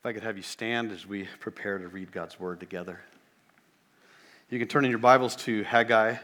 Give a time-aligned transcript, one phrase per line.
[0.00, 3.00] If I could have you stand as we prepare to read God's word together.
[4.48, 6.16] You can turn in your Bibles to Haggai.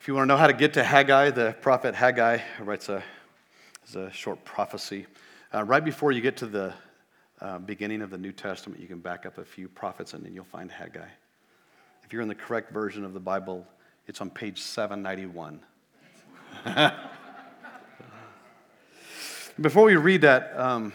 [0.00, 3.02] If you want to know how to get to Haggai, the prophet Haggai writes a,
[3.94, 5.04] a short prophecy.
[5.52, 6.72] Uh, right before you get to the
[7.42, 10.32] uh, beginning of the New Testament, you can back up a few prophets and then
[10.32, 11.08] you'll find Haggai.
[12.02, 13.66] If you're in the correct version of the Bible,
[14.06, 15.60] it's on page 791.
[19.60, 20.94] Before we read that, um,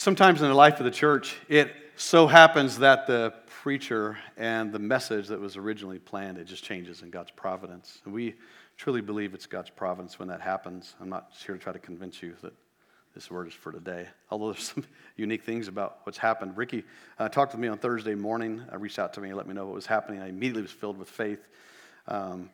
[0.00, 4.78] Sometimes in the life of the church, it so happens that the preacher and the
[4.78, 8.00] message that was originally planned, it just changes in God's providence.
[8.06, 8.34] And we
[8.78, 10.94] truly believe it's God's providence when that happens.
[11.02, 12.54] I'm not here to try to convince you that
[13.14, 14.08] this word is for today.
[14.30, 14.86] Although there's some
[15.16, 16.56] unique things about what's happened.
[16.56, 16.82] Ricky
[17.18, 18.62] uh, talked with me on Thursday morning.
[18.72, 20.22] I reached out to me let me know what was happening.
[20.22, 21.46] I immediately was filled with faith.
[22.08, 22.48] Um,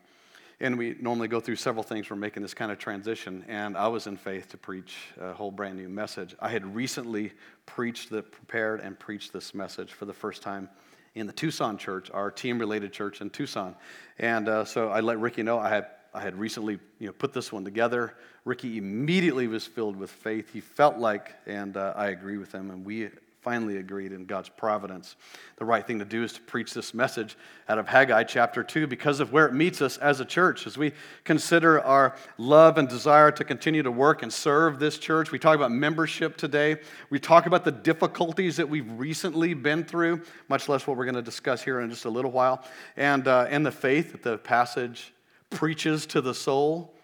[0.60, 3.44] and we normally go through several things for making this kind of transition.
[3.48, 6.34] And I was in faith to preach a whole brand new message.
[6.40, 7.32] I had recently
[7.66, 10.68] preached the prepared and preached this message for the first time
[11.14, 13.74] in the Tucson church, our team-related church in Tucson.
[14.18, 17.34] And uh, so I let Ricky know I had I had recently you know, put
[17.34, 18.14] this one together.
[18.46, 20.50] Ricky immediately was filled with faith.
[20.50, 23.10] He felt like, and uh, I agree with him, and we
[23.46, 25.14] finally agreed in God's providence.
[25.58, 27.36] The right thing to do is to preach this message
[27.68, 30.66] out of Haggai chapter 2 because of where it meets us as a church.
[30.66, 30.90] As we
[31.22, 35.54] consider our love and desire to continue to work and serve this church, we talk
[35.54, 36.78] about membership today.
[37.08, 41.14] We talk about the difficulties that we've recently been through, much less what we're going
[41.14, 42.64] to discuss here in just a little while,
[42.96, 45.14] and, uh, and the faith that the passage
[45.50, 46.95] preaches to the soul.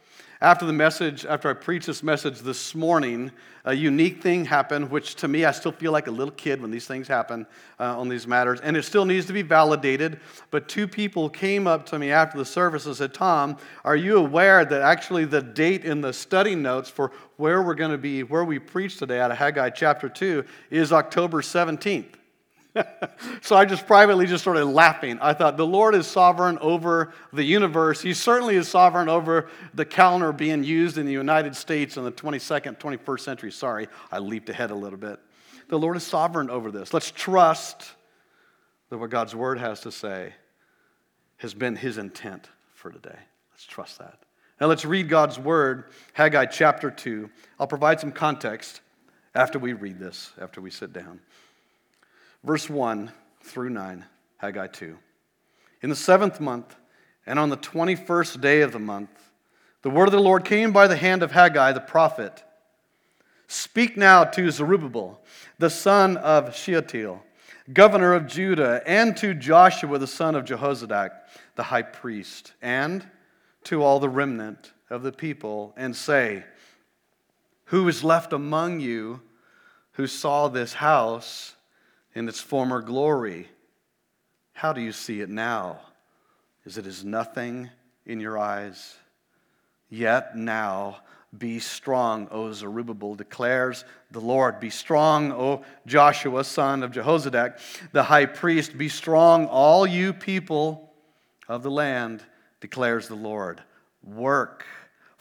[0.43, 3.31] After the message, after I preached this message this morning,
[3.65, 6.73] a unique thing happened, which to me, I still feel like a little kid when
[6.73, 7.47] these things happen
[7.79, 10.19] uh, on these matters, and it still needs to be validated.
[10.51, 14.17] But two people came up to me after the service and said, Tom, are you
[14.17, 18.25] aware that actually the date in the study notes for where we're going to be,
[18.25, 22.15] where we preach today out of Haggai chapter 2 is October 17th?
[23.43, 25.19] so I just privately just started laughing.
[25.21, 28.01] I thought the Lord is sovereign over the universe.
[28.01, 32.13] He certainly is sovereign over the calendar being used in the United States in the
[32.13, 33.53] 22nd, 21st century.
[33.53, 35.21] Sorry, I leaped ahead a little bit.
[35.69, 36.95] The Lord is sovereign over this.
[36.95, 37.93] Let's trust
[38.91, 40.35] that what God's word has to say
[41.39, 43.19] has been his intent for today.
[43.53, 44.21] Let's trust that.
[44.61, 47.29] Now let's read God's word, Haggai chapter 2.
[47.59, 48.81] I'll provide some context
[49.35, 51.21] after we read this, after we sit down
[52.45, 54.05] verse 1 through 9,
[54.39, 54.99] Haggai 2.
[55.83, 56.77] In the seventh month,
[57.27, 59.11] and on the 21st day of the month,
[59.83, 62.43] the word of the Lord came by the hand of Haggai the prophet.
[63.49, 65.21] Speak now to Zerubbabel,
[65.59, 67.23] the son of Shealtiel,
[67.73, 71.11] governor of Judah, and to Joshua, the son of Jehozadak,
[71.57, 73.07] the high priest, and
[73.65, 76.45] to all the remnant of the people, and say,
[77.67, 79.21] Who is left among you
[79.93, 81.55] who saw this house?
[82.15, 83.49] In its former glory.
[84.53, 85.81] How do you see it now?
[86.65, 87.71] Is it as nothing
[88.07, 88.97] in your eyes?
[89.89, 90.99] Yet now
[91.37, 94.61] be strong, O Zerubbabel, declares the Lord.
[94.61, 97.59] Be strong, O Joshua, son of Jehozadak,
[97.93, 98.77] the high priest.
[98.77, 100.93] Be strong, all you people
[101.49, 102.23] of the land,
[102.61, 103.63] declares the Lord.
[104.05, 104.65] Work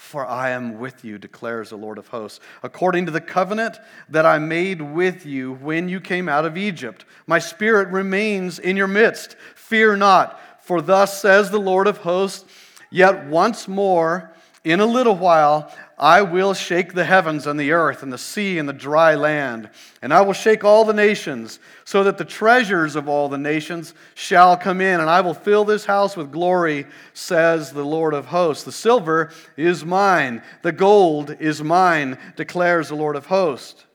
[0.01, 3.79] for I am with you, declares the Lord of hosts, according to the covenant
[4.09, 7.05] that I made with you when you came out of Egypt.
[7.27, 9.35] My spirit remains in your midst.
[9.53, 12.45] Fear not, for thus says the Lord of hosts,
[12.89, 18.01] yet once more, in a little while, I will shake the heavens and the earth
[18.01, 19.69] and the sea and the dry land,
[20.01, 23.93] and I will shake all the nations, so that the treasures of all the nations
[24.15, 28.25] shall come in, and I will fill this house with glory, says the Lord of
[28.25, 28.63] hosts.
[28.63, 33.85] The silver is mine, the gold is mine, declares the Lord of hosts.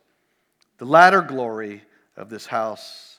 [0.78, 1.83] The latter glory
[2.17, 3.19] of this house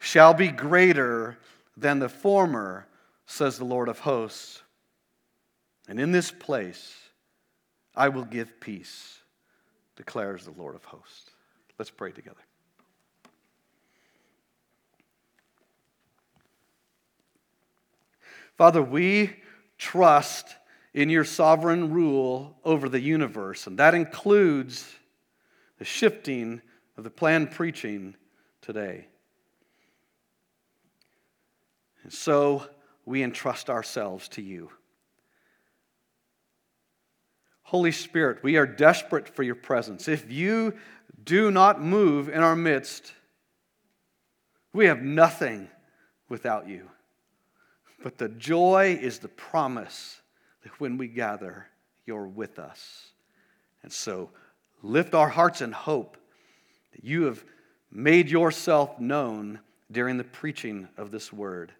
[0.00, 1.38] shall be greater
[1.78, 2.86] than the former,
[3.24, 4.60] says the Lord of hosts.
[5.88, 6.94] And in this place,
[7.98, 9.18] I will give peace,
[9.96, 11.30] declares the Lord of hosts.
[11.78, 12.36] Let's pray together.
[18.56, 19.34] Father, we
[19.78, 20.46] trust
[20.94, 24.94] in your sovereign rule over the universe, and that includes
[25.78, 26.62] the shifting
[26.96, 28.14] of the planned preaching
[28.60, 29.08] today.
[32.04, 32.64] And so
[33.04, 34.70] we entrust ourselves to you.
[37.68, 40.08] Holy Spirit, we are desperate for your presence.
[40.08, 40.72] If you
[41.22, 43.12] do not move in our midst,
[44.72, 45.68] we have nothing
[46.30, 46.88] without you.
[48.02, 50.22] But the joy is the promise
[50.62, 51.66] that when we gather,
[52.06, 53.08] you're with us.
[53.82, 54.30] And so
[54.82, 56.16] lift our hearts in hope
[56.92, 57.44] that you have
[57.92, 59.60] made yourself known
[59.92, 61.72] during the preaching of this word.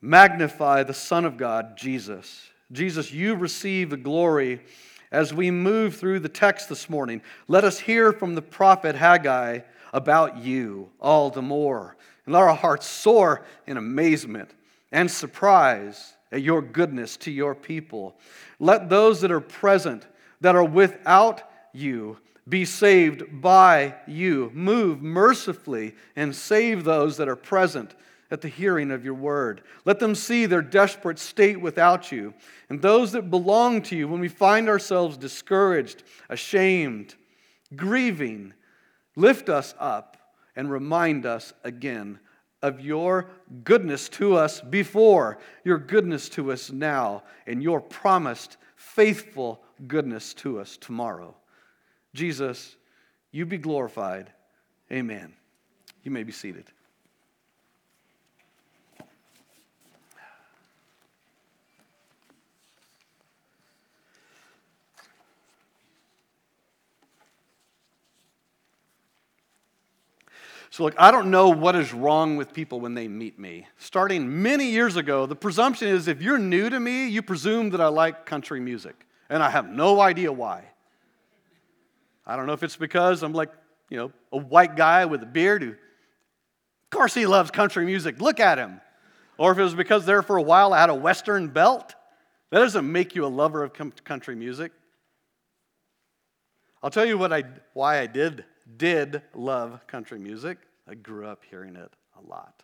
[0.00, 2.50] Magnify the Son of God, Jesus.
[2.72, 4.60] Jesus, you receive the glory
[5.12, 7.22] as we move through the text this morning.
[7.46, 9.60] Let us hear from the prophet Haggai
[9.92, 11.96] about you all the more.
[12.26, 14.50] And let our hearts soar in amazement
[14.90, 18.16] and surprise at your goodness to your people.
[18.58, 20.06] Let those that are present,
[20.40, 22.18] that are without you,
[22.48, 24.50] be saved by you.
[24.52, 27.94] Move mercifully and save those that are present
[28.30, 29.62] at the hearing of your word.
[29.84, 32.34] Let them see their desperate state without you.
[32.68, 37.14] And those that belong to you, when we find ourselves discouraged, ashamed,
[37.76, 38.54] grieving,
[39.16, 40.16] lift us up
[40.56, 42.18] and remind us again
[42.62, 43.28] of your
[43.62, 50.58] goodness to us before, your goodness to us now, and your promised faithful goodness to
[50.58, 51.34] us tomorrow.
[52.14, 52.76] Jesus,
[53.32, 54.32] you be glorified.
[54.90, 55.34] Amen.
[56.04, 56.64] You may be seated.
[70.74, 73.68] So, look, I don't know what is wrong with people when they meet me.
[73.78, 77.80] Starting many years ago, the presumption is if you're new to me, you presume that
[77.80, 79.06] I like country music.
[79.28, 80.64] And I have no idea why.
[82.26, 83.52] I don't know if it's because I'm like,
[83.88, 85.76] you know, a white guy with a beard who, of
[86.90, 88.20] course, he loves country music.
[88.20, 88.80] Look at him.
[89.38, 91.94] Or if it was because there for a while I had a Western belt.
[92.50, 94.72] That doesn't make you a lover of country music.
[96.82, 97.44] I'll tell you what I,
[97.74, 98.44] why I did,
[98.76, 100.58] did love country music.
[100.88, 102.62] I grew up hearing it a lot.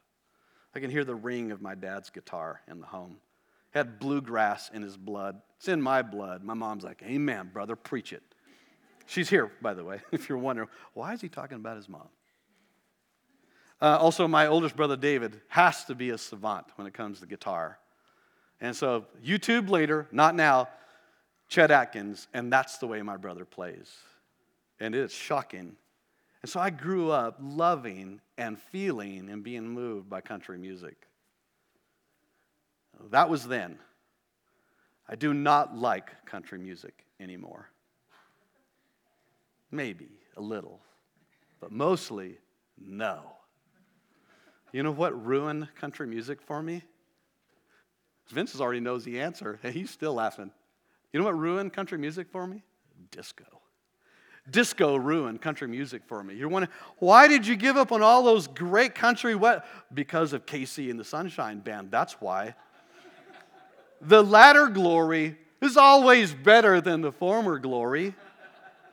[0.75, 3.17] I can hear the ring of my dad's guitar in the home.
[3.71, 5.41] Had bluegrass in his blood.
[5.59, 6.43] It's in my blood.
[6.43, 8.23] My mom's like, Amen, brother, preach it.
[9.07, 12.09] She's here, by the way, if you're wondering, why is he talking about his mom?
[13.83, 17.27] Uh, also, my oldest brother David has to be a savant when it comes to
[17.27, 17.79] guitar.
[18.61, 20.69] And so, YouTube later, not now,
[21.49, 23.91] Chet Atkins, and that's the way my brother plays.
[24.79, 25.77] And it's shocking.
[26.43, 31.07] And so I grew up loving and feeling and being moved by country music.
[33.11, 33.79] That was then.
[35.09, 37.69] I do not like country music anymore.
[39.71, 40.81] Maybe a little,
[41.61, 42.39] but mostly
[42.79, 43.21] no.
[44.73, 46.83] You know what ruined country music for me?
[48.29, 49.59] Vince already knows the answer.
[49.73, 50.53] He's still laughing.
[51.13, 52.63] You know what ruined country music for me?
[53.11, 53.60] Disco.
[54.49, 56.35] Disco ruined country music for me.
[56.35, 59.35] You're wondering, why did you give up on all those great country?
[59.35, 59.67] What?
[59.93, 61.91] Because of KC and the Sunshine Band.
[61.91, 62.55] That's why.
[64.01, 68.15] the latter glory is always better than the former glory,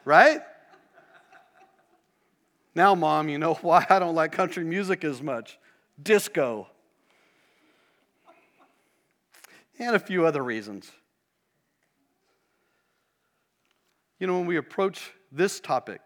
[0.04, 0.42] right?
[2.76, 5.58] Now, mom, you know why I don't like country music as much
[6.02, 6.68] disco.
[9.80, 10.92] And a few other reasons.
[14.20, 16.02] You know, when we approach this topic,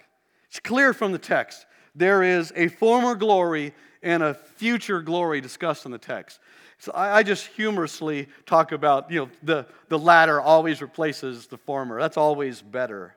[0.48, 1.66] it's clear from the text
[1.96, 6.40] there is a former glory and a future glory discussed in the text.
[6.80, 11.58] So I, I just humorously talk about, you know, the, the latter always replaces the
[11.58, 12.00] former.
[12.00, 13.16] That's always better.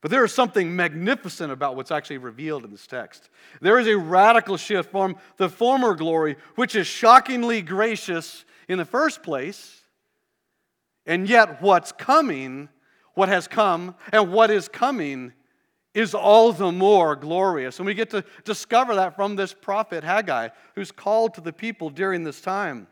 [0.00, 3.30] But there is something magnificent about what's actually revealed in this text.
[3.60, 8.84] There is a radical shift from the former glory, which is shockingly gracious in the
[8.84, 9.80] first place,
[11.06, 12.68] and yet what's coming,
[13.14, 15.32] what has come, and what is coming
[15.94, 17.78] is all the more glorious.
[17.78, 21.88] And we get to discover that from this prophet Haggai, who's called to the people
[21.88, 22.88] during this time.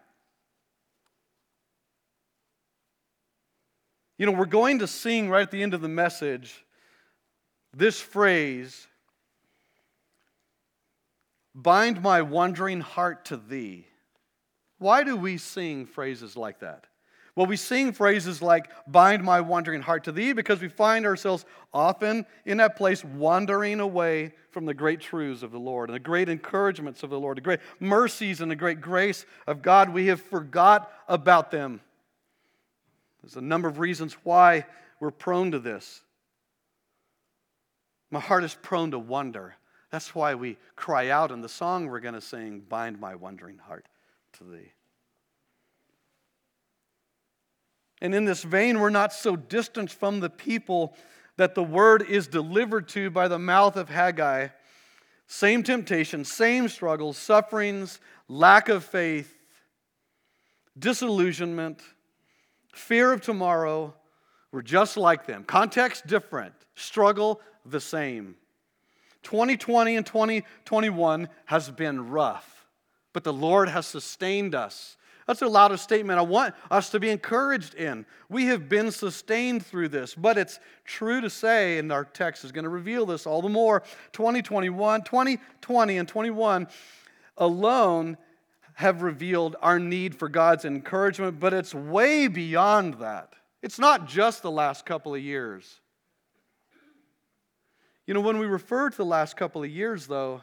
[4.19, 6.65] You know, we're going to sing right at the end of the message
[7.75, 8.87] this phrase,
[11.55, 13.87] bind my wandering heart to thee.
[14.79, 16.87] Why do we sing phrases like that?
[17.35, 21.47] Well, we sing phrases like, bind my wandering heart to thee, because we find ourselves
[21.73, 26.01] often in that place wandering away from the great truths of the Lord and the
[26.01, 29.95] great encouragements of the Lord, the great mercies and the great grace of God.
[29.95, 31.81] We have forgot about them.
[33.23, 34.67] There's a number of reasons why
[35.01, 36.03] we're prone to this.
[38.11, 39.57] My heart is prone to wonder.
[39.91, 43.57] That's why we cry out in the song we're going to sing, Bind my wandering
[43.57, 43.87] heart
[44.35, 44.73] to thee.
[48.03, 50.97] And in this vein, we're not so distant from the people
[51.37, 54.49] that the word is delivered to by the mouth of Haggai.
[55.29, 59.33] Same temptation, same struggles, sufferings, lack of faith,
[60.77, 61.81] disillusionment,
[62.75, 63.95] fear of tomorrow.
[64.51, 65.45] We're just like them.
[65.45, 68.35] Context different, struggle the same.
[69.23, 72.67] 2020 and 2021 has been rough,
[73.13, 74.97] but the Lord has sustained us.
[75.27, 78.07] That's the loudest statement I want us to be encouraged in.
[78.29, 82.53] We have been sustained through this, but it's true to say, and our text is
[82.53, 86.67] going to reveal this all the more 2021, 2020, and 21
[87.39, 88.17] alone
[88.75, 93.35] have revealed our need for God's encouragement, but it's way beyond that.
[93.63, 95.81] It's not just the last couple of years.
[98.07, 100.43] You know, when we refer to the last couple of years, though,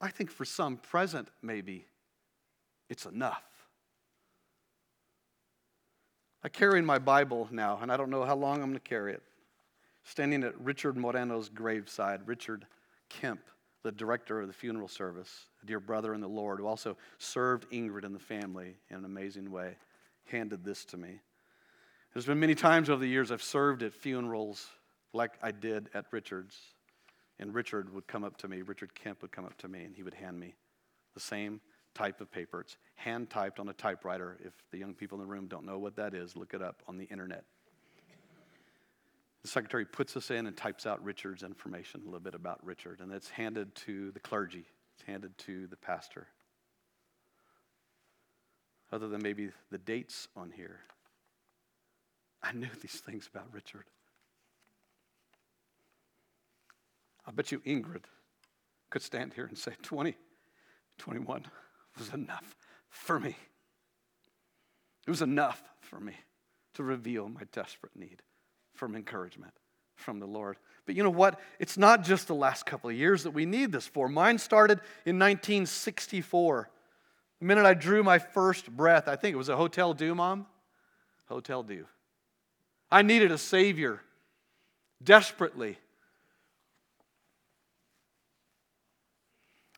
[0.00, 1.86] I think for some present, maybe,
[2.88, 3.42] it's enough.
[6.44, 9.12] I carry my Bible now, and I don't know how long I'm going to carry
[9.12, 9.22] it,
[10.04, 12.20] standing at Richard Moreno's graveside.
[12.26, 12.66] Richard
[13.08, 13.40] Kemp,
[13.82, 17.68] the director of the funeral service, a dear brother in the Lord, who also served
[17.70, 19.76] Ingrid and the family in an amazing way,
[20.26, 21.20] handed this to me.
[22.12, 24.68] There's been many times over the years I've served at funerals
[25.12, 26.56] like I did at Richard's.
[27.38, 29.94] And Richard would come up to me, Richard Kemp would come up to me, and
[29.94, 30.54] he would hand me
[31.14, 31.60] the same
[31.94, 32.60] type of paper.
[32.60, 34.38] It's hand typed on a typewriter.
[34.44, 36.82] If the young people in the room don't know what that is, look it up
[36.88, 37.44] on the internet.
[39.42, 43.00] The secretary puts us in and types out Richard's information, a little bit about Richard,
[43.00, 46.26] and it's handed to the clergy, it's handed to the pastor.
[48.92, 50.80] Other than maybe the dates on here,
[52.42, 53.84] I knew these things about Richard.
[57.26, 58.04] I bet you Ingrid
[58.90, 60.14] could stand here and say 20,
[60.98, 61.44] 21
[61.98, 62.56] was enough
[62.88, 63.36] for me.
[65.06, 66.14] It was enough for me
[66.74, 68.22] to reveal my desperate need
[68.74, 69.52] from encouragement
[69.96, 70.58] from the Lord.
[70.84, 71.40] But you know what?
[71.58, 74.08] It's not just the last couple of years that we need this for.
[74.08, 76.70] Mine started in 1964.
[77.40, 80.46] The minute I drew my first breath, I think it was a Hotel Dieu, Mom?
[81.28, 81.86] Hotel Dieu.
[82.90, 84.00] I needed a Savior
[85.02, 85.78] desperately.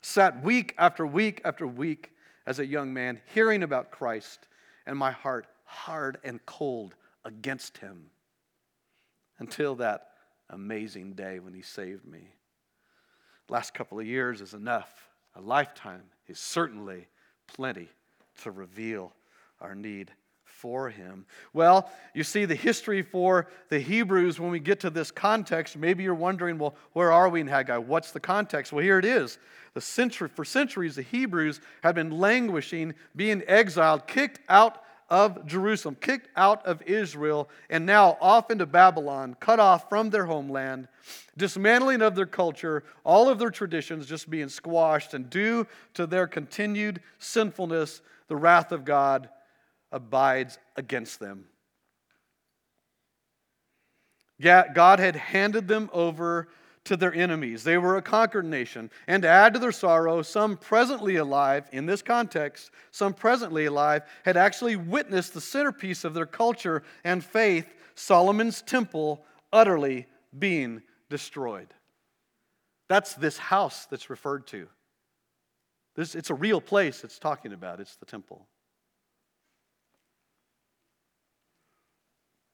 [0.08, 2.12] Sat week after week after week
[2.46, 4.48] as a young man, hearing about Christ,
[4.86, 6.94] and my heart hard and cold
[7.26, 8.06] against Him
[9.38, 10.12] until that
[10.48, 12.30] amazing day when He saved me.
[13.50, 15.10] Last couple of years is enough.
[15.36, 17.06] A lifetime is certainly
[17.46, 17.90] plenty
[18.44, 19.12] to reveal
[19.60, 20.10] our need
[20.58, 21.24] for him?
[21.52, 26.02] Well, you see, the history for the Hebrews, when we get to this context, maybe
[26.02, 27.76] you're wondering, well, where are we in Haggai?
[27.76, 28.72] What's the context?
[28.72, 29.38] Well, here it is.
[29.74, 35.96] The century, for centuries, the Hebrews have been languishing, being exiled, kicked out of Jerusalem,
[36.00, 40.88] kicked out of Israel, and now off into Babylon, cut off from their homeland,
[41.36, 46.26] dismantling of their culture, all of their traditions just being squashed, and due to their
[46.26, 49.28] continued sinfulness, the wrath of God
[49.92, 51.44] abides against them.
[54.38, 56.48] Yet God had handed them over
[56.84, 57.64] to their enemies.
[57.64, 58.90] They were a conquered nation.
[59.06, 64.02] And to add to their sorrow, some presently alive, in this context, some presently alive,
[64.24, 70.06] had actually witnessed the centerpiece of their culture and faith, Solomon's temple, utterly
[70.38, 71.68] being destroyed.
[72.88, 74.68] That's this house that's referred to.
[75.94, 78.46] This, it's a real place it's talking about, it's the temple.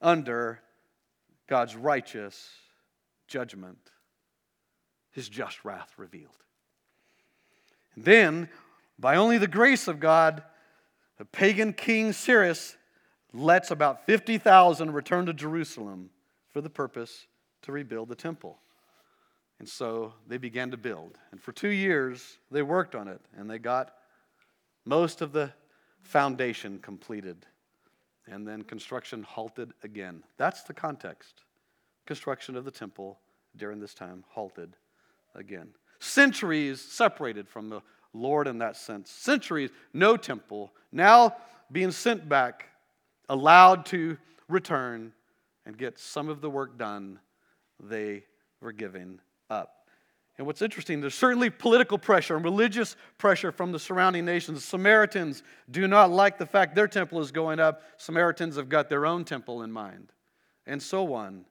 [0.05, 0.61] Under
[1.49, 2.51] God's righteous
[3.27, 3.79] judgment,
[5.11, 6.37] his just wrath revealed.
[7.97, 8.49] And then,
[8.99, 10.43] by only the grace of God,
[11.19, 12.77] the pagan king Cyrus
[13.33, 16.11] lets about 50,000 return to Jerusalem
[16.53, 17.27] for the purpose
[17.63, 18.59] to rebuild the temple.
[19.59, 21.19] And so they began to build.
[21.31, 23.95] And for two years, they worked on it, and they got
[24.85, 25.53] most of the
[26.03, 27.47] foundation completed
[28.31, 30.23] and then construction halted again.
[30.37, 31.43] That's the context.
[32.07, 33.19] Construction of the temple
[33.57, 34.77] during this time halted
[35.35, 35.69] again.
[36.01, 37.81] Centuries separated from the
[38.13, 39.11] Lord in that sense.
[39.11, 40.73] Centuries, no temple.
[40.93, 41.37] Now
[41.73, 42.69] being sent back,
[43.29, 44.17] allowed to
[44.49, 45.13] return
[45.67, 47.19] and get some of the work done
[47.81, 48.25] they
[48.61, 49.19] were giving
[49.51, 49.84] up.
[50.37, 54.59] And what's interesting, there's certainly political pressure and religious pressure from the surrounding nations.
[54.59, 57.83] The Samaritans do not like the fact their temple is going up.
[57.99, 60.13] Samaritans have got their own temple in mind,
[60.67, 61.45] and so on.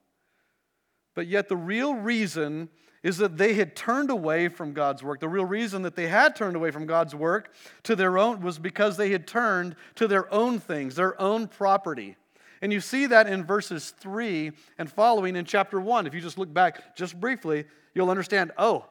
[1.15, 2.69] But yet, the real reason
[3.03, 5.19] is that they had turned away from God's work.
[5.19, 8.59] The real reason that they had turned away from God's work to their own was
[8.59, 12.15] because they had turned to their own things, their own property.
[12.63, 16.07] And you see that in verses 3 and following in chapter 1.
[16.07, 18.85] If you just look back just briefly, you'll understand oh,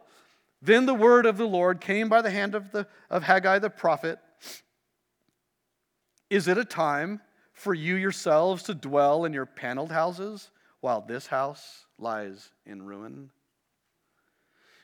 [0.61, 3.71] then the word of the Lord came by the hand of, the, of Haggai the
[3.71, 4.19] prophet.
[6.29, 7.23] Is it a time
[7.55, 10.51] for you yourselves to dwell in your paneled houses
[10.83, 13.31] while this house lies in ruin?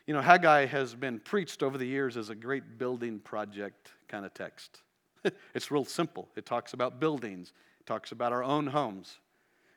[0.07, 4.25] You know, Haggai has been preached over the years as a great building project kind
[4.25, 4.81] of text.
[5.55, 6.31] it's real simple.
[6.37, 7.53] It talks about buildings,
[7.89, 9.19] talks about our own homes.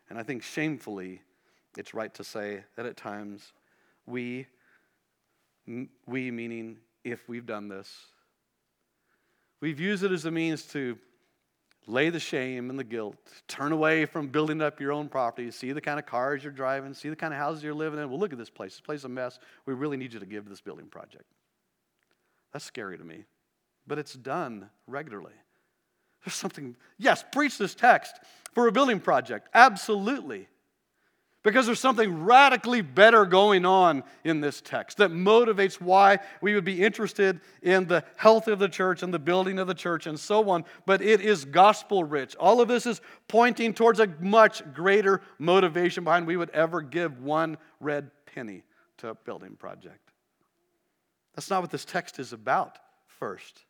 [0.10, 1.22] And I think shamefully,
[1.77, 3.53] it's right to say that at times
[4.06, 4.46] we,
[6.06, 7.89] we meaning if we've done this,
[9.62, 10.98] we've used it as a means to
[11.88, 13.15] lay the shame and the guilt,
[13.48, 16.94] turn away from building up your own property, see the kind of cars you're driving,
[16.94, 18.10] see the kind of houses you're living in.
[18.10, 18.74] Well, look at this place.
[18.74, 19.39] This place is a mess.
[19.65, 21.25] We really need you to give this building project.
[22.51, 23.24] That's scary to me,
[23.88, 25.34] but it's done regularly.
[26.24, 28.20] There's something, yes, preach this text
[28.54, 29.50] for a building project.
[29.54, 30.48] Absolutely.
[31.44, 36.63] Because there's something radically better going on in this text that motivates why we would
[36.63, 40.20] be interested in the health of the church and the building of the church and
[40.20, 40.66] so on.
[40.86, 42.36] But it is gospel rich.
[42.36, 47.20] All of this is pointing towards a much greater motivation behind we would ever give
[47.20, 48.62] one red penny
[48.98, 50.12] to a building project.
[51.34, 53.63] That's not what this text is about, first.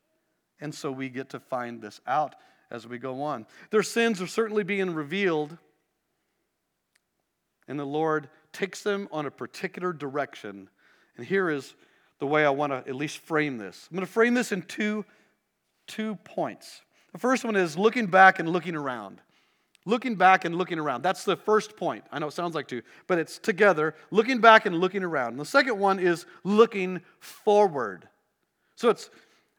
[0.62, 2.36] And so we get to find this out
[2.70, 3.46] as we go on.
[3.72, 5.58] Their sins are certainly being revealed
[7.72, 10.70] and the Lord takes them on a particular direction.
[11.16, 11.74] And here is
[12.20, 13.88] the way I want to at least frame this.
[13.90, 15.06] I'm going to frame this in two,
[15.88, 16.82] two points.
[17.14, 19.22] The first one is looking back and looking around.
[19.86, 21.02] Looking back and looking around.
[21.02, 22.04] That's the first point.
[22.12, 23.96] I know it sounds like two, but it's together.
[24.12, 25.30] Looking back and looking around.
[25.30, 28.08] And the second one is looking forward.
[28.76, 29.10] So it's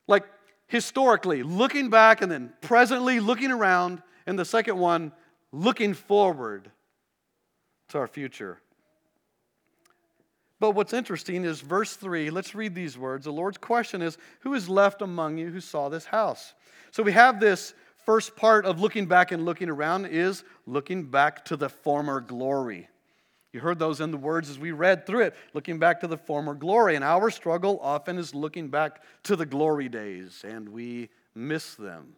[0.06, 0.24] like
[0.72, 4.02] historically, looking back and then presently looking around.
[4.26, 5.12] And the second one,
[5.52, 6.70] looking forward
[7.90, 8.58] to our future.
[10.60, 12.30] But what's interesting is verse 3.
[12.30, 13.26] Let's read these words.
[13.26, 16.54] The Lord's question is Who is left among you who saw this house?
[16.90, 17.74] So we have this
[18.06, 22.88] first part of looking back and looking around is looking back to the former glory.
[23.52, 26.16] You heard those in the words as we read through it, looking back to the
[26.16, 26.94] former glory.
[26.94, 32.16] And our struggle often is looking back to the glory days, and we miss them.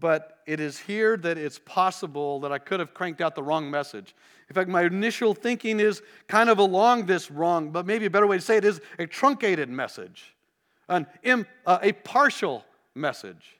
[0.00, 3.70] but it is here that it's possible that I could have cranked out the wrong
[3.70, 4.14] message.
[4.48, 8.26] In fact, my initial thinking is kind of along this wrong, but maybe a better
[8.26, 10.34] way to say it is a truncated message,
[10.88, 11.06] an,
[11.66, 13.58] uh, a partial message,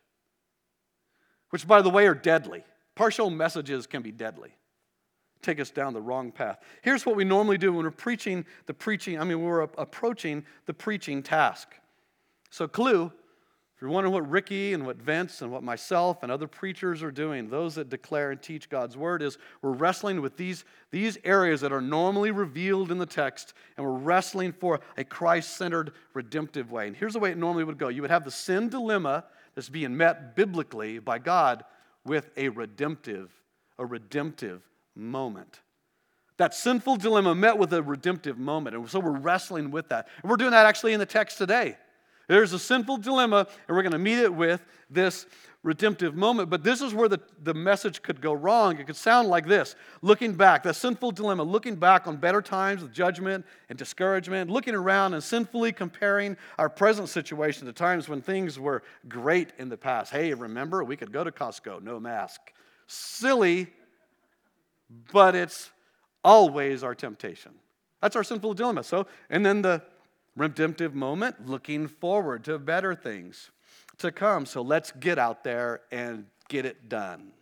[1.50, 2.64] which, by the way, are deadly.
[2.98, 4.50] Partial messages can be deadly,
[5.40, 6.58] take us down the wrong path.
[6.82, 10.74] Here's what we normally do when we're preaching the preaching, I mean, we're approaching the
[10.74, 11.68] preaching task.
[12.50, 16.48] So, clue if you're wondering what Ricky and what Vince and what myself and other
[16.48, 20.64] preachers are doing, those that declare and teach God's word, is we're wrestling with these,
[20.90, 25.56] these areas that are normally revealed in the text, and we're wrestling for a Christ
[25.56, 26.88] centered, redemptive way.
[26.88, 29.68] And here's the way it normally would go you would have the sin dilemma that's
[29.68, 31.62] being met biblically by God
[32.04, 33.30] with a redemptive,
[33.78, 34.62] a redemptive
[34.94, 35.60] moment.
[36.36, 38.76] That sinful dilemma met with a redemptive moment.
[38.76, 40.08] And so we're wrestling with that.
[40.22, 41.76] And we're doing that actually in the text today.
[42.28, 45.26] There's a sinful dilemma, and we're going to meet it with this
[45.62, 46.50] redemptive moment.
[46.50, 48.78] But this is where the, the message could go wrong.
[48.78, 52.82] It could sound like this looking back, the sinful dilemma, looking back on better times
[52.82, 58.20] with judgment and discouragement, looking around and sinfully comparing our present situation to times when
[58.20, 60.12] things were great in the past.
[60.12, 62.40] Hey, remember, we could go to Costco, no mask.
[62.86, 63.68] Silly,
[65.12, 65.70] but it's
[66.24, 67.52] always our temptation.
[68.00, 68.84] That's our sinful dilemma.
[68.84, 69.82] So, and then the
[70.38, 73.50] redemptive moment, looking forward to better things
[73.98, 74.46] to come.
[74.46, 77.32] So let's get out there and get it done.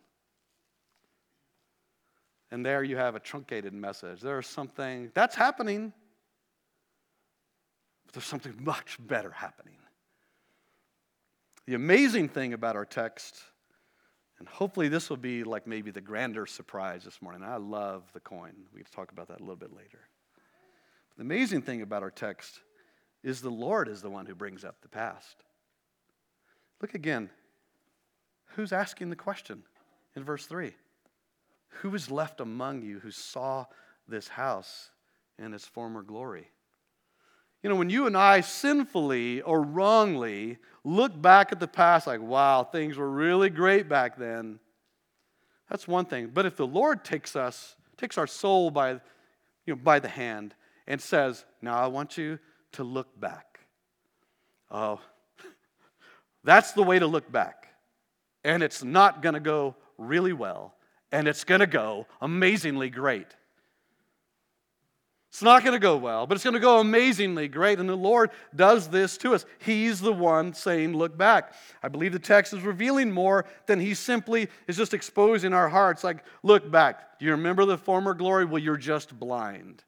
[2.51, 4.21] And there you have a truncated message.
[4.21, 5.93] There's something that's happening,
[8.07, 9.75] but there's something much better happening.
[11.67, 13.43] The amazing thing about our text,
[14.39, 17.43] and hopefully this will be like maybe the grander surprise this morning.
[17.43, 18.53] I love the coin.
[18.73, 20.07] We can talk about that a little bit later.
[21.17, 22.61] The amazing thing about our text
[23.23, 25.45] is the Lord is the one who brings up the past.
[26.81, 27.31] Look again.
[28.55, 29.63] Who's asking the question
[30.15, 30.75] in verse 3?
[31.81, 33.67] Who is left among you who saw
[34.09, 34.91] this house
[35.39, 36.51] in its former glory?
[37.63, 42.21] You know, when you and I sinfully or wrongly look back at the past, like,
[42.21, 44.61] wow, things were really great back then,
[45.69, 46.31] that's one thing.
[46.33, 50.55] But if the Lord takes us, takes our soul by, you know, by the hand
[50.87, 52.39] and says, Now I want you
[52.77, 53.61] to look back.
[54.71, 55.01] Oh,
[56.45, 57.69] that's the way to look back.
[58.45, 60.75] And it's not going to go really well,
[61.11, 63.27] and it's going to go amazingly great.
[65.37, 67.79] It's not going to go well, but it's going to go amazingly great.
[67.79, 69.45] And the Lord does this to us.
[69.59, 71.53] He's the one saying, Look back.
[71.83, 76.03] I believe the text is revealing more than He simply is just exposing our hearts.
[76.03, 77.19] Like, look back.
[77.19, 78.47] Do you remember the former glory?
[78.47, 79.83] Well, you're just blind.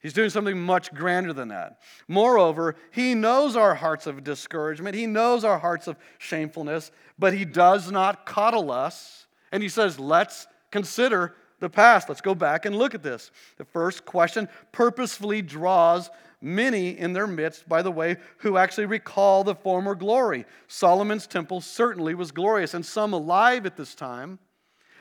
[0.00, 1.80] He's doing something much grander than that.
[2.08, 7.44] Moreover, He knows our hearts of discouragement, He knows our hearts of shamefulness, but He
[7.44, 9.26] does not coddle us.
[9.52, 12.08] And He says, Let's consider the past.
[12.08, 13.30] Let's go back and look at this.
[13.58, 16.10] The first question purposefully draws
[16.40, 20.46] many in their midst, by the way, who actually recall the former glory.
[20.68, 24.38] Solomon's temple certainly was glorious, and some alive at this time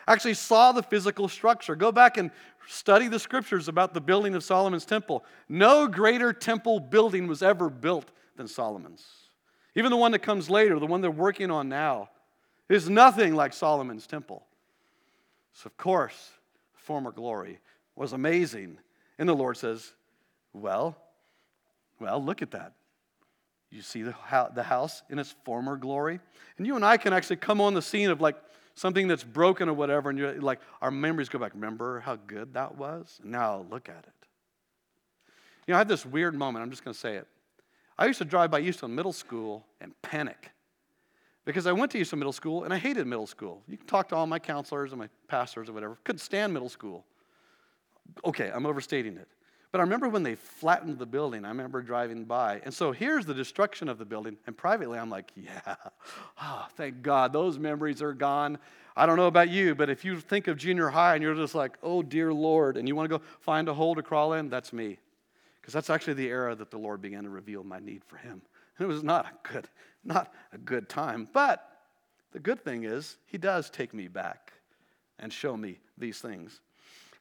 [0.07, 1.75] actually saw the physical structure.
[1.75, 2.31] Go back and
[2.69, 5.25] study the scriptures about the building of Solomon's temple.
[5.47, 9.05] No greater temple building was ever built than Solomon's.
[9.75, 12.09] Even the one that comes later, the one they're working on now,
[12.69, 14.45] is nothing like Solomon's temple.
[15.53, 16.31] So, of course,
[16.73, 17.59] former glory
[17.95, 18.77] was amazing.
[19.17, 19.91] And the Lord says,
[20.53, 20.95] Well,
[21.99, 22.73] well, look at that.
[23.71, 24.15] You see the,
[24.53, 26.19] the house in its former glory?
[26.57, 28.35] And you and I can actually come on the scene of like
[28.79, 31.53] something that's broken or whatever, and you're like, our memories go back.
[31.53, 33.19] Remember how good that was?
[33.23, 34.27] Now look at it.
[35.67, 36.63] You know, I had this weird moment.
[36.63, 37.27] I'm just going to say it.
[37.97, 40.51] I used to drive by Euston Middle School and panic
[41.43, 43.61] because I went to Euston Middle School and I hated middle school.
[43.67, 45.97] You can talk to all my counselors and my pastors or whatever.
[46.05, 47.05] Couldn't stand middle school.
[48.23, 49.27] Okay, I'm overstating it.
[49.71, 52.59] But I remember when they flattened the building, I remember driving by.
[52.63, 54.37] And so here's the destruction of the building.
[54.47, 55.75] And privately, I'm like, yeah,
[56.41, 58.57] oh, thank God, those memories are gone.
[58.97, 61.53] I don't know about you, but if you think of junior high and you're just
[61.53, 64.49] like, oh, dear Lord, and you want to go find a hole to crawl in,
[64.49, 64.97] that's me.
[65.61, 68.41] Because that's actually the era that the Lord began to reveal my need for Him.
[68.77, 69.67] And it was not a good
[70.03, 71.27] not a good time.
[71.31, 71.69] But
[72.31, 74.53] the good thing is, He does take me back
[75.19, 76.61] and show me these things.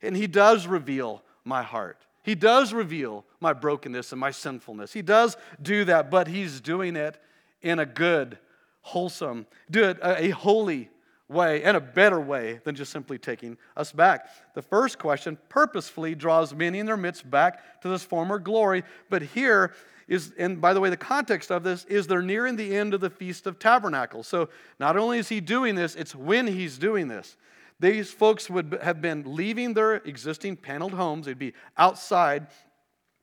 [0.00, 2.06] And He does reveal my heart.
[2.28, 4.92] He does reveal my brokenness and my sinfulness.
[4.92, 7.18] He does do that, but He's doing it
[7.62, 8.36] in a good,
[8.82, 10.90] wholesome, do it a holy
[11.30, 14.28] way and a better way than just simply taking us back.
[14.54, 19.22] The first question purposefully draws many in their midst back to this former glory, but
[19.22, 19.72] here
[20.06, 23.00] is, and by the way, the context of this is they're nearing the end of
[23.00, 24.28] the Feast of Tabernacles.
[24.28, 27.38] So not only is he doing this, it's when he's doing this.
[27.80, 32.48] These folks would have been leaving their existing paneled homes, they'd be outside,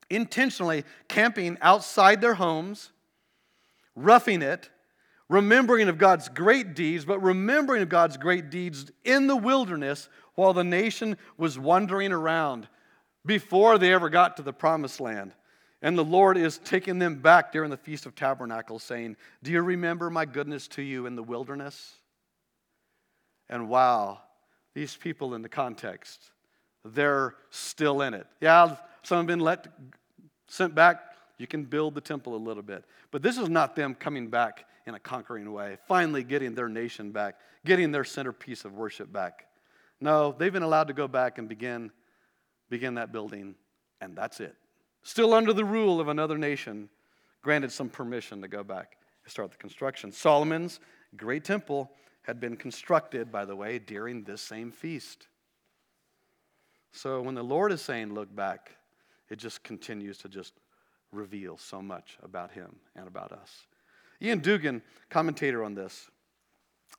[0.08, 2.90] intentionally camping outside their homes,
[3.94, 4.70] roughing it,
[5.28, 10.52] remembering of God's great deeds, but remembering of God's great deeds in the wilderness while
[10.52, 12.68] the nation was wandering around
[13.24, 15.32] before they ever got to the promised land.
[15.82, 19.60] And the Lord is taking them back during the Feast of Tabernacles, saying, Do you
[19.60, 21.96] remember my goodness to you in the wilderness?
[23.48, 24.20] And wow,
[24.76, 26.30] these people in the context,
[26.84, 28.26] they're still in it.
[28.40, 29.66] Yeah, some have been let,
[30.46, 31.00] sent back.
[31.38, 32.84] You can build the temple a little bit.
[33.10, 37.10] But this is not them coming back in a conquering way, finally getting their nation
[37.10, 39.46] back, getting their centerpiece of worship back.
[40.00, 41.90] No, they've been allowed to go back and begin,
[42.68, 43.54] begin that building,
[44.00, 44.54] and that's it
[45.06, 46.88] still under the rule of another nation,
[47.40, 50.10] granted some permission to go back and start the construction.
[50.10, 50.80] Solomon's
[51.16, 51.90] great temple
[52.26, 55.28] had been constructed, by the way, during this same feast.
[56.92, 58.72] So when the Lord is saying, look back,
[59.30, 60.54] it just continues to just
[61.12, 63.66] reveal so much about him and about us.
[64.20, 66.10] Iain Duguid, commentator on this,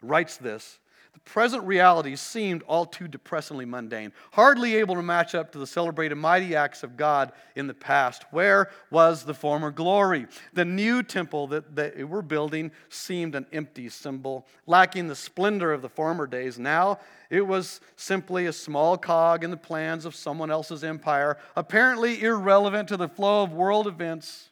[0.02, 0.80] writes this
[1.17, 5.65] the present reality seemed all too depressingly mundane, hardly able to match up to the
[5.65, 8.23] celebrated mighty acts of God in the past.
[8.30, 10.27] Where was the former glory?
[10.53, 15.82] The new temple that they were building seemed an empty symbol, lacking the splendor of
[15.82, 16.60] the former days.
[16.60, 16.99] Now
[17.32, 22.89] it was simply a small cog in the plans of someone else's empire, apparently irrelevant
[22.89, 24.49] to the flow of world events,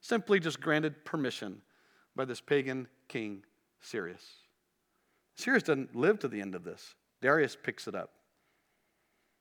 [0.00, 1.62] simply just granted permission
[2.16, 3.44] by this pagan king,
[3.80, 4.45] Cyrus.
[5.36, 6.94] Cyrus doesn't live to the end of this.
[7.20, 8.10] Darius picks it up.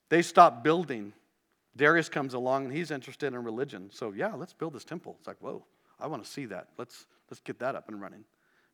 [0.10, 1.14] They stop building.
[1.76, 3.90] Darius comes along and he's interested in religion.
[3.92, 5.16] So, yeah, let's build this temple.
[5.20, 5.66] It's like, whoa,
[6.00, 6.68] I want to see that.
[6.78, 8.24] Let's, let's get that up and running.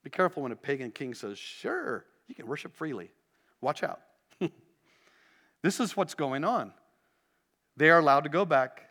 [0.03, 3.11] Be careful when a pagan king says, sure, you can worship freely.
[3.61, 4.01] Watch out.
[5.61, 6.73] this is what's going on.
[7.77, 8.83] They are allowed to go back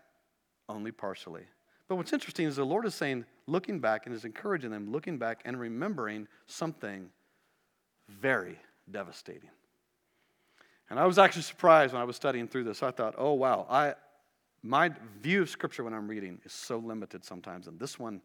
[0.68, 1.42] only partially.
[1.88, 5.18] But what's interesting is the Lord is saying, looking back, and is encouraging them, looking
[5.18, 7.10] back and remembering something
[8.20, 8.58] very
[8.90, 9.50] devastating.
[10.88, 12.82] And I was actually surprised when I was studying through this.
[12.82, 13.94] I thought, oh, wow, I,
[14.62, 14.90] my
[15.22, 17.68] view of Scripture when I'm reading is so limited sometimes.
[17.68, 18.20] And this one,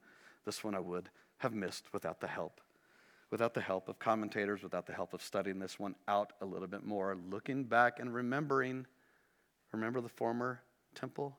[0.45, 2.61] this one I would have missed without the help.
[3.29, 6.67] Without the help of commentators, without the help of studying this one out a little
[6.67, 8.85] bit more, looking back and remembering,
[9.71, 10.61] remember the former
[10.93, 11.37] temple,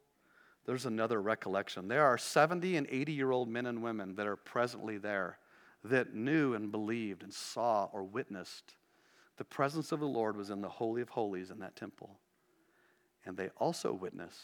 [0.67, 1.89] there's another recollection.
[1.89, 5.39] There are 70 and 80 year old men and women that are presently there
[5.91, 8.77] that knew and believed and saw or witnessed
[9.37, 12.19] the presence of the Lord was in the Holy of Holies in that temple.
[13.25, 14.41] And they also witnessed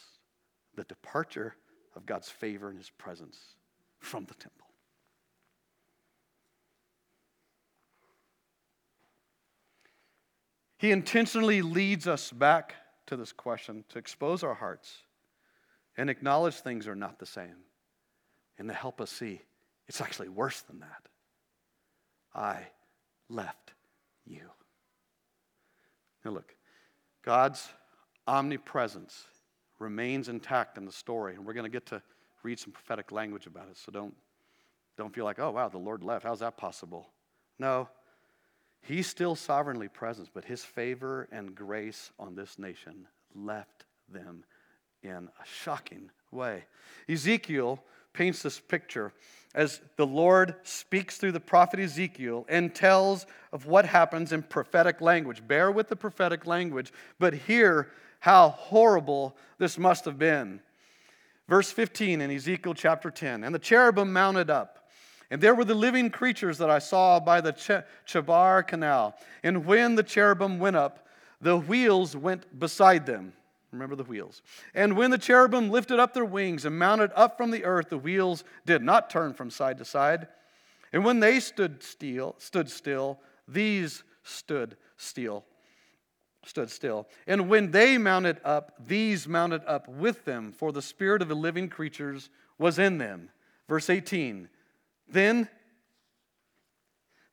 [0.75, 1.55] the departure
[1.97, 3.39] of God's favor and his presence
[3.99, 4.67] from the temple.
[10.77, 12.75] He intentionally leads us back
[13.07, 15.05] to this question to expose our hearts
[15.97, 17.57] and acknowledge things are not the same
[18.59, 19.43] and to help us see
[19.87, 21.09] it's actually worse than that.
[22.35, 22.67] I
[23.29, 23.73] left
[24.27, 24.51] you.
[26.25, 26.55] Now, look,
[27.23, 27.69] God's
[28.27, 29.25] omnipresence
[29.79, 32.03] remains intact in the story, and we're going to get to
[32.43, 33.77] read some prophetic language about it.
[33.77, 34.15] So don't,
[34.97, 36.25] don't feel like, oh, wow, the Lord left.
[36.25, 37.09] How's that possible?
[37.59, 37.89] No,
[38.85, 44.45] He's still sovereignly present, but His favor and grace on this nation left them
[45.03, 46.65] in a shocking way.
[47.09, 49.13] Ezekiel paints this picture
[49.55, 55.01] as the Lord speaks through the prophet Ezekiel and tells of what happens in prophetic
[55.01, 55.47] language.
[55.47, 60.61] Bear with the prophetic language, but hear how horrible this must have been.
[61.49, 64.89] Verse 15 in Ezekiel chapter 10 And the cherubim mounted up,
[65.31, 69.15] and there were the living creatures that I saw by the Ch- Chebar canal.
[69.43, 71.07] And when the cherubim went up,
[71.41, 73.33] the wheels went beside them.
[73.73, 74.43] Remember the wheels.
[74.75, 77.99] And when the cherubim lifted up their wings and mounted up from the earth, the
[77.99, 80.29] wheels did not turn from side to side.
[80.93, 85.47] And when they stood still, stood still, these stood still.
[86.45, 87.09] Stood still.
[87.27, 91.35] And when they mounted up, these mounted up with them, for the spirit of the
[91.35, 93.31] living creatures was in them.
[93.69, 94.49] Verse 18.
[95.09, 95.49] Then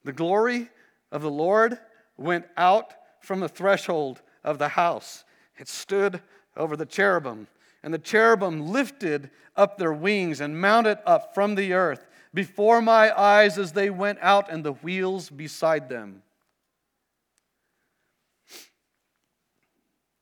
[0.06, 0.70] the glory
[1.12, 1.80] of the Lord
[2.18, 5.26] went out from the threshold of the house
[5.60, 6.22] it stood
[6.58, 7.48] over the cherubim,
[7.84, 13.18] and the cherubim lifted up their wings and mounted up from the earth before my
[13.20, 16.22] eyes as they went out, and the wheels beside them.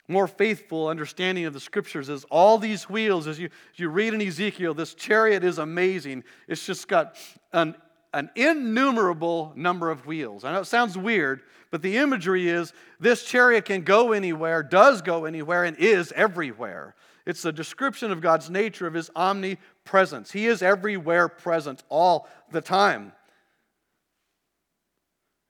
[0.07, 4.13] More faithful understanding of the scriptures is all these wheels, as you, as you read
[4.13, 6.23] in Ezekiel, this chariot is amazing.
[6.47, 7.17] It's just got
[7.51, 7.75] an
[8.17, 10.43] an innumerable number of wheels.
[10.43, 15.03] I know it sounds weird, but the imagery is this chariot can go anywhere, does
[15.03, 16.95] go anywhere, and is everywhere.
[17.27, 20.31] It's a description of God's nature, of his omnipresence.
[20.31, 23.11] He is everywhere present all the time.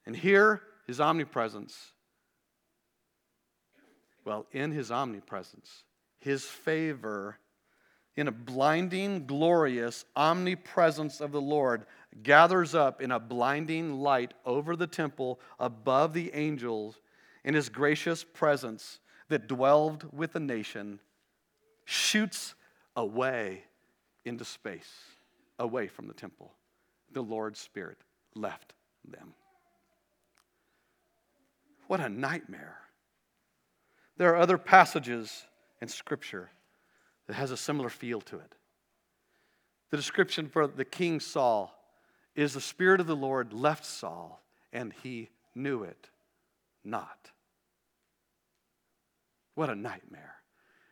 [0.04, 1.92] And here, his omnipresence.
[4.26, 5.84] Well, in his omnipresence,
[6.20, 7.38] his favor
[8.18, 11.86] in a blinding, glorious omnipresence of the Lord
[12.22, 17.00] gathers up in a blinding light over the temple above the angels
[17.44, 21.00] in his gracious presence that dwelled with the nation,
[21.84, 22.54] shoots
[22.96, 23.62] away
[24.24, 24.92] into space,
[25.58, 26.52] away from the temple.
[27.12, 27.98] The Lord's Spirit
[28.34, 28.74] left
[29.08, 29.34] them.
[31.86, 32.78] What a nightmare.
[34.16, 35.46] There are other passages
[35.80, 36.50] in Scripture
[37.26, 38.54] that has a similar feel to it.
[39.90, 41.77] The description for the king Saul
[42.38, 44.40] is the Spirit of the Lord left Saul,
[44.72, 46.08] and he knew it
[46.84, 47.32] not.
[49.56, 50.36] What a nightmare.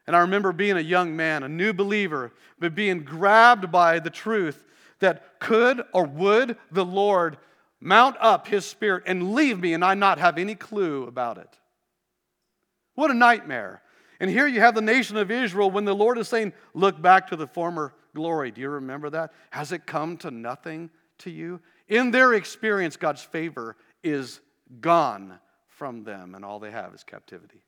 [0.08, 4.10] And I remember being a young man, a new believer, but being grabbed by the
[4.10, 4.64] truth
[4.98, 7.38] that could or would the Lord
[7.80, 11.58] mount up his spirit and leave me and I not have any clue about it.
[12.96, 13.82] What a nightmare.
[14.18, 17.28] And here you have the nation of Israel when the Lord is saying, Look back
[17.28, 18.50] to the former glory.
[18.50, 19.32] Do you remember that?
[19.50, 21.60] Has it come to nothing to you?
[21.88, 24.40] In their experience, God's favor is
[24.80, 27.62] gone from them, and all they have is captivity.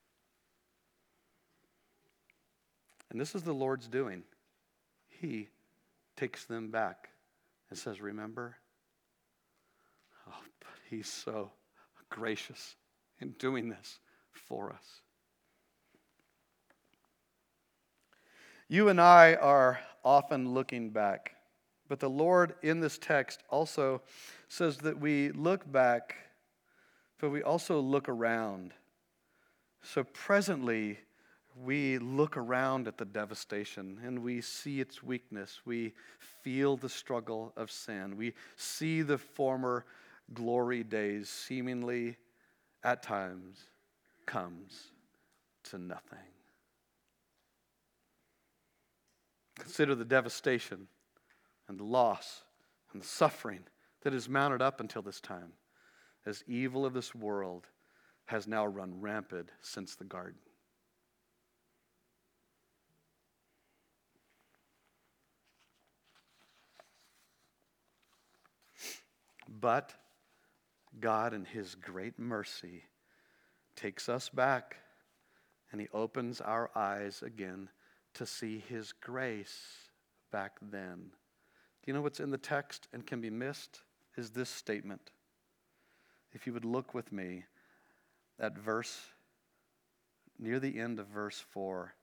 [3.11, 4.23] And this is the Lord's doing.
[5.09, 5.49] He
[6.17, 7.09] takes them back
[7.71, 8.57] and says, Remember?
[10.29, 11.51] Oh, but He's so
[12.11, 12.77] gracious
[13.21, 13.99] in doing this
[14.33, 15.03] for us.
[18.69, 21.35] You and I are often looking back,
[21.89, 24.03] but the Lord in this text also
[24.49, 26.17] says that we look back,
[27.19, 28.73] but we also look around.
[29.83, 30.99] So presently,
[31.57, 35.61] we look around at the devastation and we see its weakness.
[35.65, 35.95] We
[36.43, 38.17] feel the struggle of sin.
[38.17, 39.85] We see the former
[40.35, 42.17] glory days seemingly
[42.85, 43.59] at times
[44.27, 44.93] comes
[45.65, 46.19] to nothing.
[49.59, 50.87] Consider the devastation
[51.69, 52.43] and the loss
[52.93, 53.65] and the suffering
[54.03, 55.53] that has mounted up until this time,
[56.25, 57.67] as evil of this world
[58.27, 60.39] has now run rampant since the garden.
[69.61, 69.95] But
[71.01, 72.85] God, in His great mercy,
[73.77, 74.77] takes us back
[75.73, 77.69] and He opens our eyes again
[78.15, 79.59] to see His grace
[80.31, 81.13] back then.
[81.83, 83.81] Do you know what's in the text and can be missed?
[84.17, 85.11] Is this statement.
[86.33, 87.45] If you would look with me
[88.39, 89.01] at verse,
[90.39, 91.95] near the end of verse 4.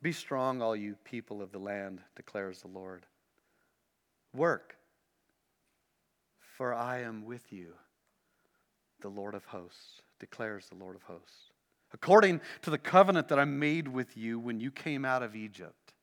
[0.00, 3.06] Be strong, all you people of the land, declares the Lord.
[4.34, 4.76] Work,
[6.56, 7.74] for I am with you,
[9.00, 11.50] the Lord of hosts, declares the Lord of hosts.
[11.92, 15.94] According to the covenant that I made with you when you came out of Egypt,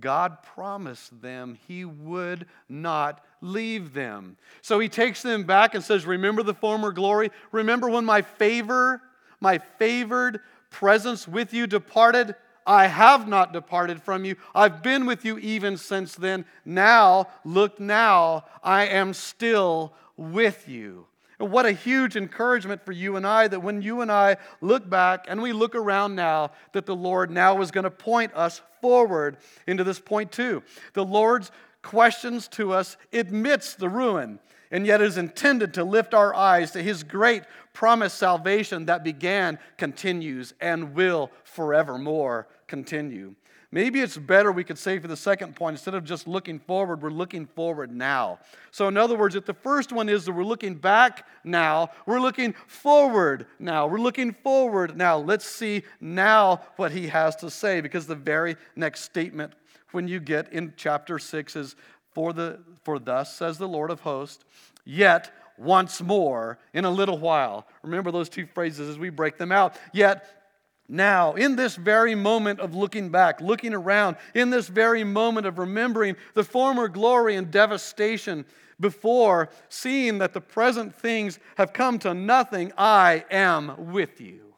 [0.00, 4.36] God promised them he would not leave them.
[4.62, 7.30] So he takes them back and says, Remember the former glory?
[7.50, 9.02] Remember when my favor,
[9.40, 12.34] my favored presence with you departed?
[12.66, 14.36] I have not departed from you.
[14.54, 16.44] I've been with you even since then.
[16.64, 21.06] Now, look now, I am still with you.
[21.38, 24.88] And what a huge encouragement for you and I that when you and I look
[24.88, 28.62] back and we look around now, that the Lord now is going to point us
[28.82, 30.62] forward into this point too.
[30.92, 34.38] The Lord's questions to us admits the ruin
[34.70, 39.58] and yet is intended to lift our eyes to his great promised salvation that began,
[39.76, 43.34] continues, and will forevermore continue.
[43.74, 47.00] Maybe it's better, we could say for the second point, instead of just looking forward,
[47.00, 48.38] we're looking forward now.
[48.70, 52.20] So, in other words, if the first one is that we're looking back now, we're
[52.20, 53.86] looking forward now.
[53.86, 55.16] We're looking forward now.
[55.16, 59.54] Let's see now what he has to say, because the very next statement
[59.92, 61.74] when you get in chapter 6 is,
[62.14, 64.44] For, the, for thus says the Lord of hosts,
[64.84, 67.66] yet once more in a little while.
[67.82, 69.76] Remember those two phrases as we break them out.
[69.94, 70.41] Yet
[70.88, 75.58] now, in this very moment of looking back, looking around, in this very moment of
[75.58, 78.44] remembering the former glory and devastation
[78.80, 84.54] before, seeing that the present things have come to nothing, I am with you.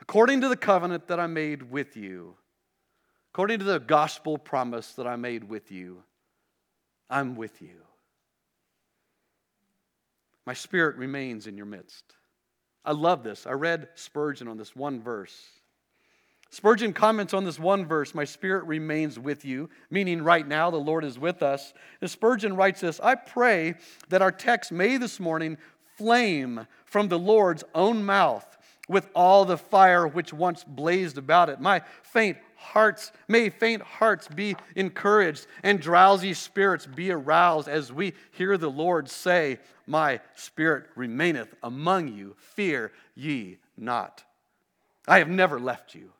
[0.00, 2.36] According to the covenant that I made with you,
[3.32, 6.02] according to the gospel promise that I made with you,
[7.08, 7.80] I'm with you.
[10.46, 12.04] My spirit remains in your midst.
[12.84, 13.46] I love this.
[13.46, 15.36] I read Spurgeon on this one verse.
[16.52, 20.78] Spurgeon comments on this one verse, My spirit remains with you, meaning right now the
[20.78, 21.72] Lord is with us.
[22.00, 23.74] And Spurgeon writes this I pray
[24.08, 25.58] that our text may this morning
[25.96, 31.60] flame from the Lord's own mouth with all the fire which once blazed about it.
[31.60, 38.14] My faint hearts, may faint hearts be encouraged and drowsy spirits be aroused as we
[38.32, 44.24] hear the Lord say, My spirit remaineth among you, fear ye not.
[45.08, 46.12] I have never left you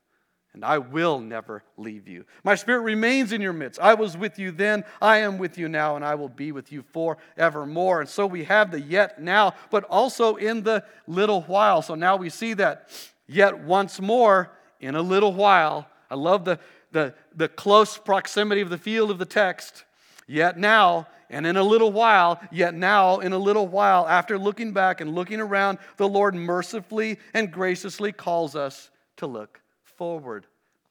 [0.52, 2.24] and I will never leave you.
[2.42, 3.78] My spirit remains in your midst.
[3.78, 6.72] I was with you then, I am with you now, and I will be with
[6.72, 8.00] you forevermore.
[8.00, 11.82] And so we have the yet now, but also in the little while.
[11.82, 12.88] So now we see that
[13.28, 14.50] yet once more
[14.80, 15.86] in a little while.
[16.10, 16.58] I love the,
[16.92, 19.84] the, the close proximity of the field of the text.
[20.26, 24.72] Yet now, and in a little while, yet now, in a little while, after looking
[24.72, 30.46] back and looking around, the Lord mercifully and graciously calls us to look forward.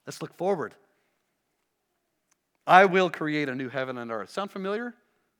[0.05, 0.73] Let's look forward.
[2.65, 4.29] I will create a new heaven and earth.
[4.29, 4.93] Sound familiar?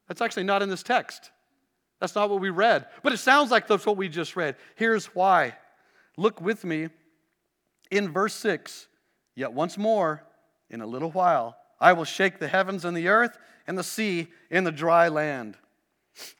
[0.08, 1.32] That's actually not in this text.
[2.00, 2.88] That's not what we read.
[3.04, 4.56] But it sounds like that's what we just read.
[4.76, 5.56] Here's why.
[6.18, 6.90] Look with me
[7.92, 8.88] in verse 6.
[9.40, 10.22] Yet once more,
[10.70, 14.28] in a little while, I will shake the heavens and the earth and the sea
[14.52, 15.56] in the dry land.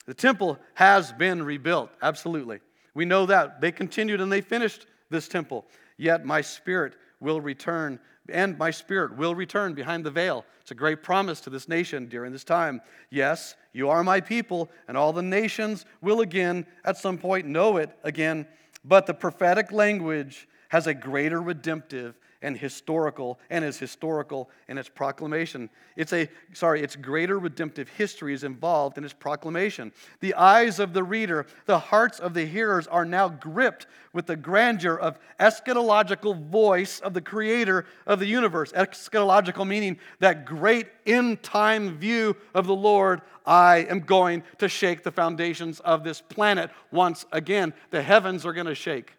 [0.04, 2.60] The temple has been rebuilt, absolutely.
[2.92, 3.62] We know that.
[3.62, 5.64] They continued and they finished this temple.
[5.96, 10.44] Yet my spirit will return, and my spirit will return behind the veil.
[10.60, 12.82] It's a great promise to this nation during this time.
[13.08, 17.78] Yes, you are my people, and all the nations will again, at some point, know
[17.78, 18.46] it again.
[18.84, 24.88] But the prophetic language has a greater redemptive and historical and is historical in its
[24.88, 25.68] proclamation.
[25.96, 29.92] It's a sorry, its greater redemptive history is involved in its proclamation.
[30.20, 34.36] The eyes of the reader, the hearts of the hearers are now gripped with the
[34.36, 38.72] grandeur of eschatological voice of the creator of the universe.
[38.72, 43.20] Eschatological meaning that great end time view of the Lord.
[43.46, 47.74] I am going to shake the foundations of this planet once again.
[47.90, 49.14] The heavens are going to shake.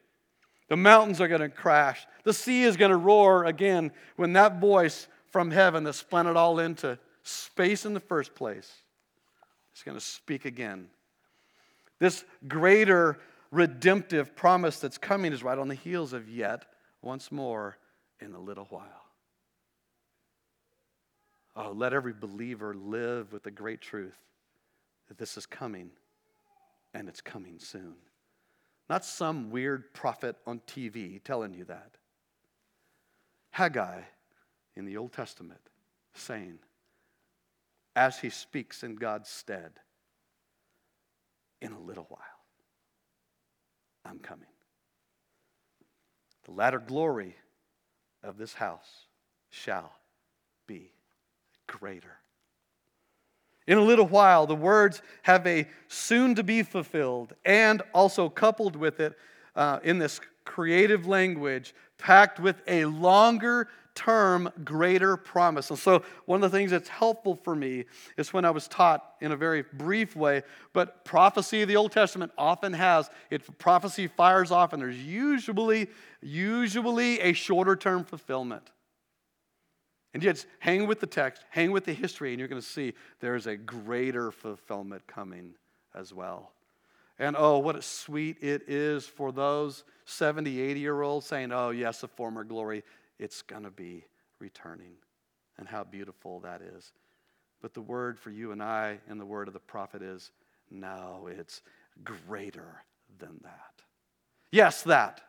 [0.72, 2.08] The mountains are going to crash.
[2.24, 6.38] The sea is going to roar again when that voice from heaven that spun it
[6.38, 8.72] all into space in the first place
[9.76, 10.88] is going to speak again.
[12.00, 13.20] This greater
[13.52, 16.64] redemptive promise that's coming is right on the heels of yet
[17.02, 17.78] once more
[18.22, 19.10] in a little while.
[21.54, 24.18] Oh, let every believer live with the great truth
[25.10, 25.90] that this is coming
[26.94, 27.96] and it's coming soon.
[28.92, 31.92] Not some weird prophet on TV telling you that.
[33.52, 34.02] Haggai
[34.76, 35.62] in the Old Testament
[36.14, 36.60] saying,
[37.96, 39.72] as he speaks in God's stead,
[41.62, 42.20] in a little while,
[44.04, 44.50] I'm coming.
[46.44, 47.38] The latter glory
[48.22, 49.06] of this house
[49.52, 49.94] shall
[50.68, 50.92] be
[51.66, 52.18] greater.
[53.72, 58.76] In a little while, the words have a soon to be fulfilled, and also coupled
[58.76, 59.18] with it
[59.56, 65.70] uh, in this creative language, packed with a longer term greater promise.
[65.70, 67.86] And so, one of the things that's helpful for me
[68.18, 70.44] is when I was taught in a very brief way,
[70.74, 75.88] but prophecy of the Old Testament often has, it prophecy fires off, and there's usually,
[76.22, 78.70] usually a shorter term fulfillment.
[80.14, 82.94] And yet, hang with the text, hang with the history, and you're going to see
[83.22, 85.54] there's a greater fulfillment coming
[85.96, 86.52] as well.
[87.18, 91.70] And oh, what a sweet it is for those 70, 80 year olds saying, oh,
[91.70, 92.84] yes, a former glory,
[93.20, 94.04] it's going to be
[94.40, 94.94] returning.
[95.58, 96.92] And how beautiful that is.
[97.62, 100.32] But the word for you and I and the word of the prophet is,
[100.72, 101.62] no, it's
[102.04, 102.84] greater
[103.20, 103.84] than that.
[104.52, 105.22] Yes, that.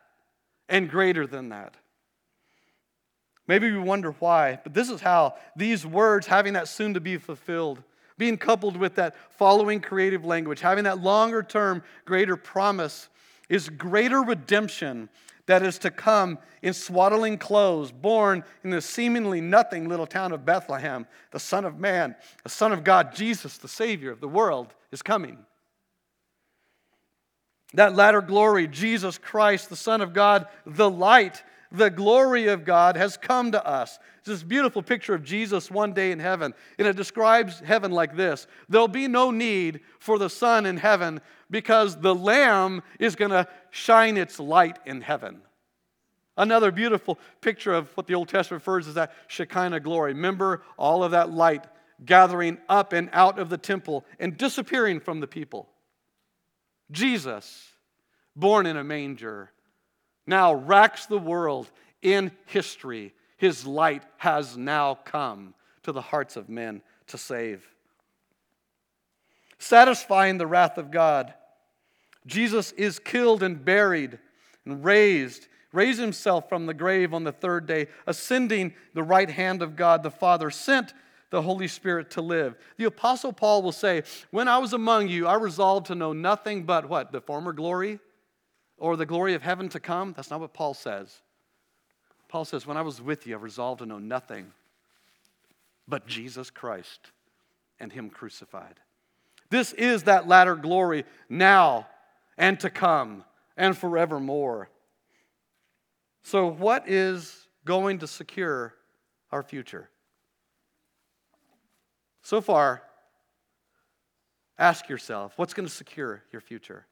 [0.67, 1.75] And greater than that.
[3.47, 7.17] Maybe we wonder why, but this is how these words, having that soon to be
[7.17, 7.83] fulfilled,
[8.17, 13.09] being coupled with that following creative language, having that longer term, greater promise,
[13.49, 15.09] is greater redemption
[15.45, 20.45] that is to come in swaddling clothes, born in the seemingly nothing little town of
[20.45, 21.05] Bethlehem.
[21.31, 25.01] The Son of Man, the Son of God, Jesus, the Savior of the world, is
[25.01, 25.37] coming.
[27.73, 31.43] That latter glory, Jesus Christ, the Son of God, the light,
[31.73, 33.97] the glory of God has come to us.
[34.19, 36.53] It's this beautiful picture of Jesus one day in heaven.
[36.77, 41.19] And it describes heaven like this There'll be no need for the sun in heaven
[41.49, 45.41] because the Lamb is going to shine its light in heaven.
[46.37, 50.13] Another beautiful picture of what the Old Testament refers as that Shekinah glory.
[50.13, 51.65] Remember all of that light
[52.05, 55.69] gathering up and out of the temple and disappearing from the people.
[56.91, 57.71] Jesus,
[58.35, 59.51] born in a manger,
[60.25, 61.69] now racks the world
[62.01, 63.13] in history.
[63.37, 65.53] His light has now come
[65.83, 67.67] to the hearts of men to save.
[69.59, 71.33] Satisfying the wrath of God,
[72.25, 74.19] Jesus is killed and buried
[74.65, 79.61] and raised, raised himself from the grave on the third day, ascending the right hand
[79.61, 80.93] of God the Father, sent
[81.29, 82.55] the Holy Spirit to live.
[82.77, 86.63] The Apostle Paul will say, When I was among you, I resolved to know nothing
[86.63, 87.11] but what?
[87.11, 87.99] The former glory
[88.83, 90.11] or the glory of heaven to come.
[90.13, 91.21] That's not what Paul says.
[92.27, 94.51] Paul says, When I was with you, I resolved to know nothing
[95.87, 96.99] but Jesus Christ
[97.79, 98.81] and Him crucified.
[99.49, 101.87] This is that latter glory now
[102.37, 103.23] and to come
[103.55, 104.67] and forevermore.
[106.23, 108.73] So, what is going to secure
[109.31, 109.89] our future?
[112.21, 112.83] So far,
[114.59, 116.85] ask yourself what's going to secure your future?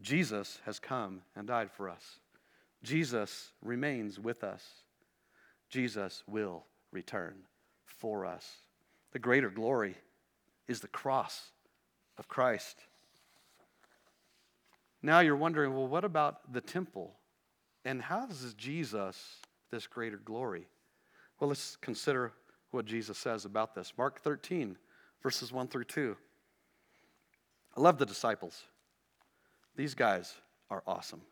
[0.00, 2.20] Jesus has come and died for us.
[2.82, 4.64] Jesus remains with us.
[5.68, 7.34] Jesus will return
[7.84, 8.56] for us.
[9.12, 9.96] The greater glory
[10.66, 11.50] is the cross
[12.16, 12.84] of Christ.
[15.02, 17.14] Now you're wondering, well, what about the temple?
[17.84, 19.36] And how does Jesus
[19.70, 20.66] this greater glory?
[21.38, 22.32] Well, let's consider
[22.70, 23.92] what Jesus says about this.
[23.96, 24.76] Mark 13,
[25.22, 26.16] verses 1 through 2.
[27.76, 28.64] I love the disciples.
[29.80, 30.34] These guys
[30.68, 31.22] are awesome.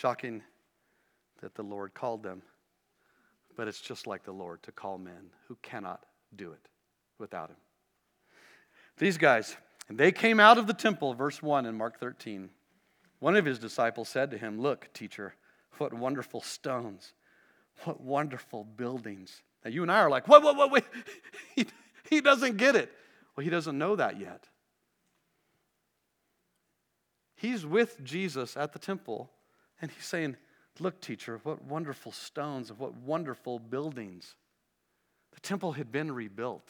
[0.00, 0.42] Shocking
[1.40, 2.42] that the Lord called them,
[3.56, 6.04] but it's just like the Lord to call men who cannot
[6.36, 6.68] do it
[7.18, 7.56] without Him.
[8.98, 9.56] These guys,
[9.88, 12.50] and they came out of the temple, verse 1 in Mark 13.
[13.18, 15.36] One of his disciples said to him, Look, teacher,
[15.78, 17.14] what wonderful stones,
[17.84, 19.40] what wonderful buildings.
[19.64, 20.84] Now, you and I are like, What, what, what, wait.
[21.56, 21.66] he,
[22.10, 22.92] he doesn't get it.
[23.34, 24.49] Well, he doesn't know that yet.
[27.40, 29.30] He's with Jesus at the temple,
[29.80, 30.36] and he's saying,
[30.78, 34.34] Look, teacher, what wonderful stones and what wonderful buildings.
[35.32, 36.68] The temple had been rebuilt.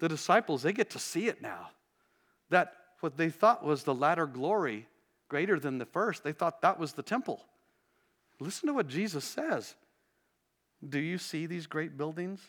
[0.00, 1.70] The disciples, they get to see it now.
[2.50, 4.88] That what they thought was the latter glory,
[5.28, 7.44] greater than the first, they thought that was the temple.
[8.40, 9.76] Listen to what Jesus says.
[10.86, 12.40] Do you see these great buildings?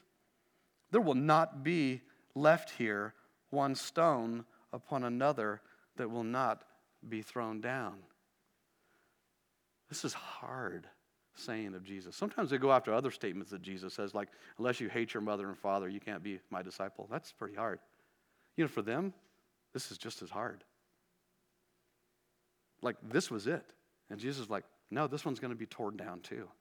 [0.89, 2.01] There will not be
[2.33, 3.13] left here
[3.51, 5.61] one stone upon another
[5.97, 6.63] that will not
[7.09, 7.95] be thrown down.
[9.89, 10.87] This is hard
[11.35, 12.15] saying of Jesus.
[12.15, 15.47] Sometimes they go after other statements that Jesus says, like, unless you hate your mother
[15.47, 17.07] and father, you can't be my disciple.
[17.09, 17.79] That's pretty hard.
[18.55, 19.13] You know, for them,
[19.73, 20.63] this is just as hard.
[22.81, 23.63] Like, this was it.
[24.09, 26.47] And Jesus is like, no, this one's going to be torn down too.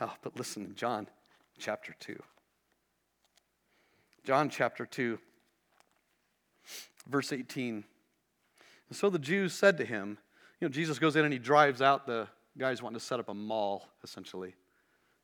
[0.00, 1.08] Oh, but listen John
[1.58, 2.14] chapter 2.
[4.24, 5.18] John chapter 2,
[7.08, 7.84] verse 18.
[8.88, 10.18] And so the Jews said to him,
[10.60, 13.28] you know, Jesus goes in and he drives out the guys wanting to set up
[13.28, 14.54] a mall, essentially,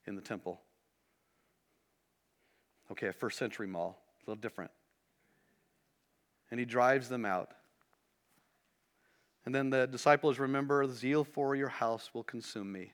[0.07, 0.61] in the temple.
[2.93, 4.71] Okay, a first century mall, a little different.
[6.51, 7.51] And he drives them out.
[9.47, 12.93] And then the disciples remember, the zeal for your house will consume me,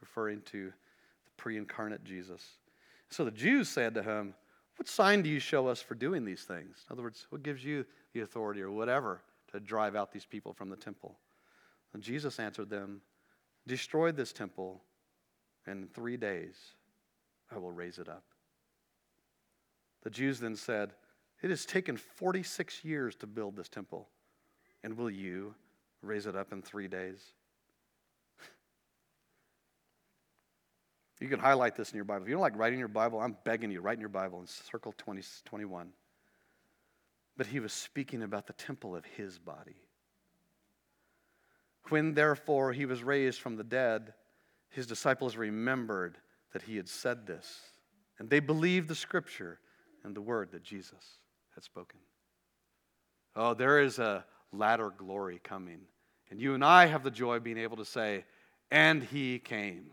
[0.00, 2.42] referring to the pre incarnate Jesus.
[3.10, 4.34] So the Jews said to him,
[4.76, 6.84] What sign do you show us for doing these things?
[6.88, 9.20] In other words, what gives you the authority or whatever
[9.52, 11.18] to drive out these people from the temple?
[11.92, 13.02] And Jesus answered them,
[13.66, 14.82] Destroy this temple,
[15.66, 16.56] and in three days
[17.54, 18.24] I will raise it up.
[20.02, 20.94] The Jews then said,
[21.42, 24.08] It has taken 46 years to build this temple,
[24.82, 25.54] and will you
[26.02, 27.34] raise it up in three days?
[31.22, 32.24] You can highlight this in your Bible.
[32.24, 34.46] If you don't like writing your Bible, I'm begging you, write in your Bible in
[34.48, 35.90] circle 20, 21.
[37.36, 39.76] But he was speaking about the temple of his body.
[41.90, 44.14] When therefore he was raised from the dead,
[44.70, 46.18] his disciples remembered
[46.54, 47.60] that he had said this,
[48.18, 49.60] and they believed the scripture
[50.02, 51.20] and the word that Jesus
[51.54, 52.00] had spoken.
[53.36, 55.82] Oh, there is a latter glory coming.
[56.30, 58.24] And you and I have the joy of being able to say,
[58.72, 59.92] and he came.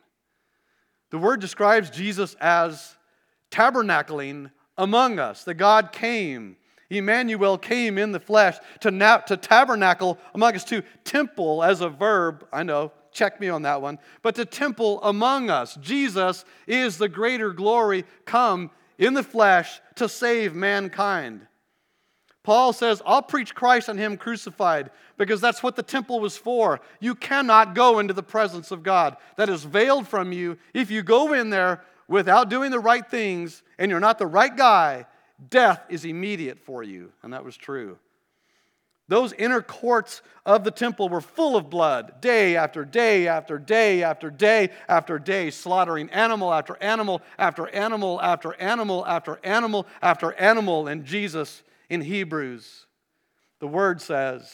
[1.12, 2.96] The word describes Jesus as
[3.52, 6.56] tabernacling among us, that God came.
[6.90, 11.90] Emmanuel came in the flesh to, na- to tabernacle among us, to temple as a
[11.90, 12.48] verb.
[12.52, 14.00] I know, check me on that one.
[14.22, 15.76] But to temple among us.
[15.76, 21.46] Jesus is the greater glory come in the flesh to save mankind.
[22.44, 26.80] Paul says, I'll preach Christ and Him crucified because that's what the temple was for.
[27.00, 29.18] You cannot go into the presence of God.
[29.36, 30.58] That is veiled from you.
[30.74, 34.56] If you go in there without doing the right things and you're not the right
[34.56, 35.06] guy,
[35.50, 37.12] death is immediate for you.
[37.24, 38.00] And that was true.
[39.10, 44.04] Those inner courts of the temple were full of blood, day after day after day
[44.04, 50.34] after day after day, slaughtering animal after animal after animal after animal after animal after
[50.34, 50.88] animal.
[50.88, 52.86] And Jesus in Hebrews,
[53.60, 54.52] the word says,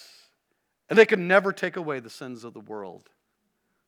[0.89, 3.09] and they could never take away the sins of the world.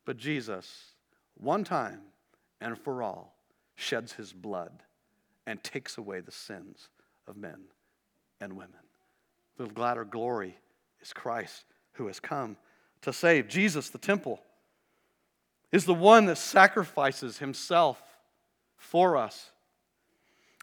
[0.06, 0.94] But Jesus,
[1.36, 2.02] one time
[2.60, 3.36] and for all,
[3.76, 4.84] sheds his blood
[5.46, 6.90] and takes away the sins
[7.28, 7.60] of men
[8.42, 8.74] and women.
[9.58, 10.58] The latter glory
[11.02, 12.58] is Christ who has come
[13.02, 13.48] to save.
[13.48, 14.40] Jesus, the temple,
[15.72, 18.02] is the one that sacrifices himself
[18.78, 19.52] for us.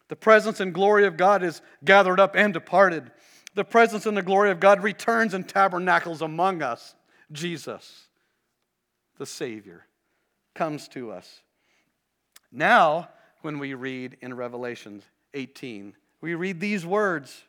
[0.08, 3.10] The presence and glory of God is gathered up and departed.
[3.54, 6.94] The presence and the glory of God returns and tabernacles among us.
[7.32, 8.06] Jesus,
[9.18, 9.86] the Savior,
[10.54, 11.40] comes to us.
[12.52, 13.08] Now,
[13.42, 15.02] when we read in Revelation
[15.34, 17.44] 18, we read these words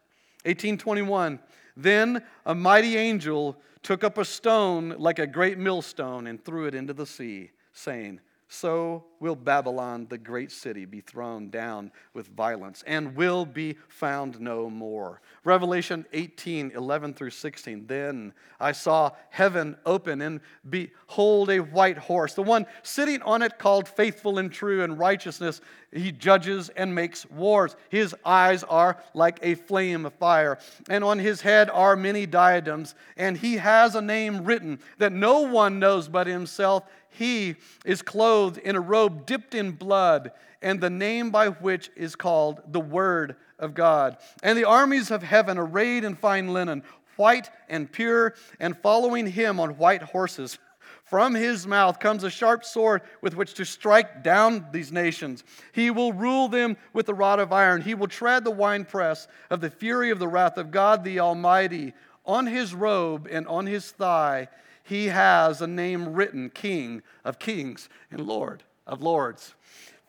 [0.45, 1.39] 1821
[1.77, 6.75] Then a mighty angel took up a stone like a great millstone and threw it
[6.75, 12.83] into the sea, saying, so will Babylon, the great city, be thrown down with violence
[12.85, 15.19] and will be found no more.
[15.43, 17.87] Revelation 18, 11 through 16.
[17.87, 22.35] Then I saw heaven open, and behold, a white horse.
[22.35, 25.59] The one sitting on it called faithful and true and righteousness.
[25.91, 27.75] He judges and makes wars.
[27.89, 32.93] His eyes are like a flame of fire, and on his head are many diadems,
[33.17, 36.83] and he has a name written that no one knows but himself.
[37.17, 37.55] He
[37.85, 42.61] is clothed in a robe dipped in blood, and the name by which is called
[42.67, 44.17] the Word of God.
[44.43, 46.83] And the armies of heaven, arrayed in fine linen,
[47.15, 50.59] white and pure, and following him on white horses.
[51.05, 55.43] From his mouth comes a sharp sword with which to strike down these nations.
[55.71, 57.81] He will rule them with a rod of iron.
[57.81, 61.93] He will tread the winepress of the fury of the wrath of God the Almighty.
[62.25, 64.47] On his robe and on his thigh,
[64.85, 69.55] he has a name written King of Kings and Lord of Lords.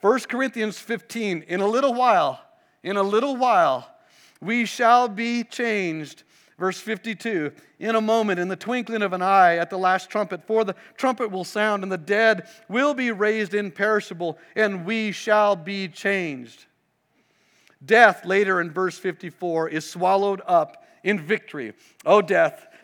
[0.02, 2.40] 1 Corinthians 15, in a little while,
[2.82, 3.90] in a little while,
[4.40, 6.24] we shall be changed.
[6.58, 10.46] Verse 52 In a moment, in the twinkling of an eye, at the last trumpet,
[10.46, 15.56] for the trumpet will sound, and the dead will be raised imperishable, and we shall
[15.56, 16.66] be changed.
[17.84, 21.72] Death, later in verse 54, is swallowed up in victory.
[22.04, 22.66] O death,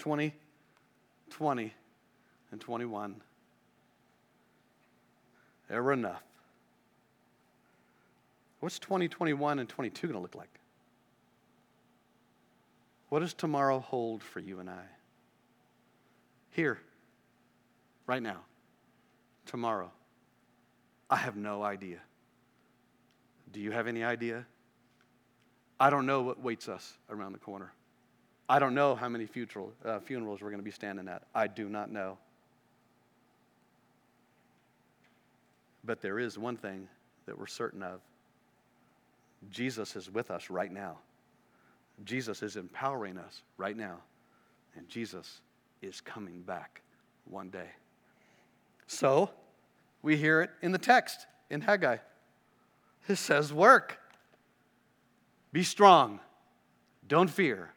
[0.00, 0.34] 20,
[1.28, 1.74] 20,
[2.50, 3.16] and 21.
[5.68, 6.22] Ever enough.
[8.60, 10.48] What's 2021 and 22 going to look like?
[13.10, 14.84] What does tomorrow hold for you and I?
[16.50, 16.78] Here,
[18.06, 18.40] right now,
[19.44, 19.90] tomorrow.
[21.10, 21.98] I have no idea.
[23.52, 24.46] Do you have any idea?
[25.78, 27.72] I don't know what waits us around the corner.
[28.50, 29.28] I don't know how many
[29.84, 31.22] uh, funerals we're going to be standing at.
[31.32, 32.18] I do not know.
[35.84, 36.88] But there is one thing
[37.26, 38.00] that we're certain of
[39.52, 40.98] Jesus is with us right now.
[42.04, 43.98] Jesus is empowering us right now.
[44.76, 45.42] And Jesus
[45.80, 46.82] is coming back
[47.26, 47.68] one day.
[48.88, 49.30] So,
[50.02, 51.98] we hear it in the text in Haggai.
[53.06, 54.00] It says, Work.
[55.52, 56.18] Be strong.
[57.06, 57.74] Don't fear.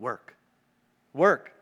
[0.00, 0.34] Work.
[1.12, 1.52] Work.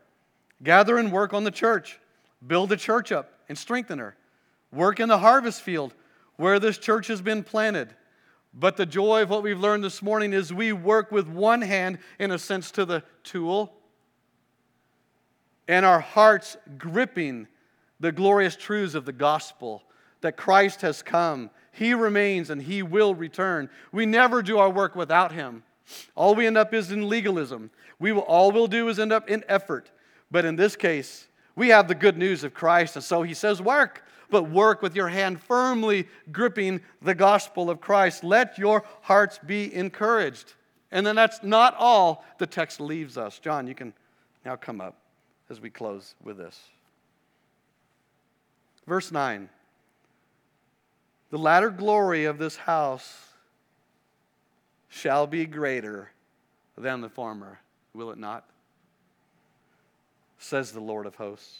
[0.63, 1.99] Gather and work on the church.
[2.45, 4.15] Build the church up and strengthen her.
[4.71, 5.93] Work in the harvest field
[6.37, 7.93] where this church has been planted.
[8.53, 11.99] But the joy of what we've learned this morning is we work with one hand,
[12.17, 13.73] in a sense, to the tool,
[15.67, 17.47] and our hearts gripping
[17.99, 19.83] the glorious truths of the gospel
[20.21, 21.51] that Christ has come.
[21.71, 23.69] He remains and He will return.
[23.91, 25.63] We never do our work without Him.
[26.15, 27.71] All we end up is in legalism.
[27.99, 29.91] We will, all we'll do is end up in effort.
[30.31, 32.95] But in this case, we have the good news of Christ.
[32.95, 37.81] And so He says, Work, but work with your hand firmly gripping the gospel of
[37.81, 38.23] Christ.
[38.23, 40.53] Let your hearts be encouraged.
[40.91, 43.39] And then that's not all the text leaves us.
[43.39, 43.93] John, you can
[44.45, 44.97] now come up
[45.49, 46.59] as we close with this.
[48.87, 49.49] Verse 9
[51.29, 53.27] The latter glory of this house
[54.89, 56.11] shall be greater
[56.77, 57.59] than the former,
[57.93, 58.45] will it not?
[60.37, 61.59] Says the Lord of hosts.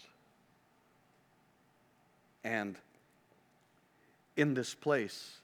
[2.43, 2.77] And
[4.37, 5.37] in this place,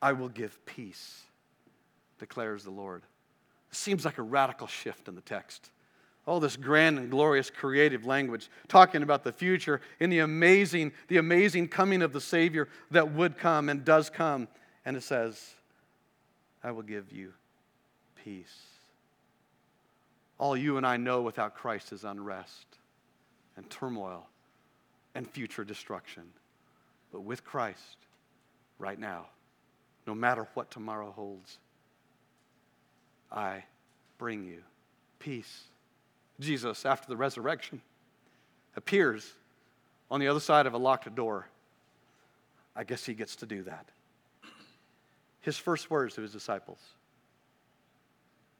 [0.00, 1.22] I will give peace,
[2.18, 3.02] declares the Lord.
[3.70, 5.70] It seems like a radical shift in the text
[6.28, 11.16] all this grand and glorious creative language talking about the future and the amazing the
[11.16, 14.46] amazing coming of the savior that would come and does come
[14.84, 15.54] and it says
[16.62, 17.32] i will give you
[18.22, 18.77] peace
[20.38, 22.66] all you and i know without christ is unrest
[23.56, 24.26] and turmoil
[25.14, 26.22] and future destruction
[27.12, 27.96] but with christ
[28.78, 29.26] right now
[30.06, 31.58] no matter what tomorrow holds
[33.30, 33.62] i
[34.18, 34.62] bring you
[35.18, 35.64] peace
[36.40, 37.80] Jesus, after the resurrection,
[38.76, 39.32] appears
[40.10, 41.48] on the other side of a locked door.
[42.76, 43.86] I guess he gets to do that.
[45.40, 46.78] His first words to his disciples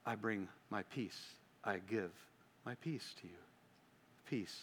[0.04, 1.20] I bring my peace,
[1.64, 2.10] I give
[2.64, 3.34] my peace to you.
[4.28, 4.60] Peace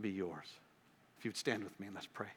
[0.00, 0.46] be yours.
[1.18, 2.32] If you'd stand with me and let's pray.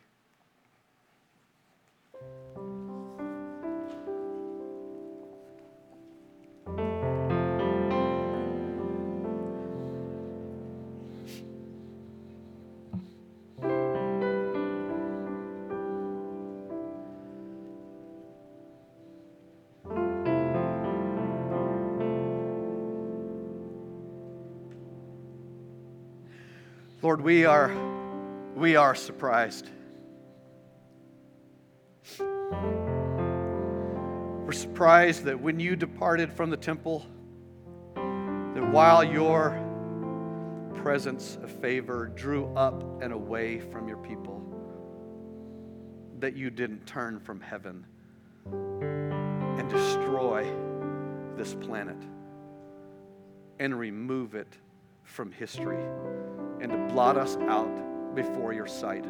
[27.08, 27.72] Lord, we are,
[28.54, 29.70] we are surprised.
[32.20, 33.32] We're
[34.52, 37.06] surprised that when you departed from the temple,
[37.96, 39.58] that while your
[40.84, 44.44] presence of favor drew up and away from your people,
[46.20, 47.86] that you didn't turn from heaven
[48.52, 50.46] and destroy
[51.38, 52.04] this planet
[53.60, 54.58] and remove it
[55.06, 55.86] from history
[56.62, 59.06] and to blot us out before your sight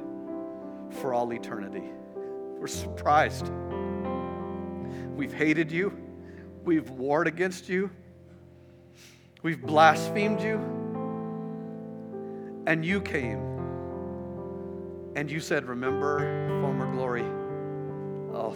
[0.90, 1.84] for all eternity.
[2.60, 3.52] We're surprised.
[5.16, 5.98] We've hated you.
[6.64, 7.90] We've warred against you.
[9.44, 10.58] We've blasphemed you.
[12.68, 13.40] And you came
[15.16, 16.20] and you said, Remember
[16.62, 17.24] former glory.
[18.34, 18.54] Oh,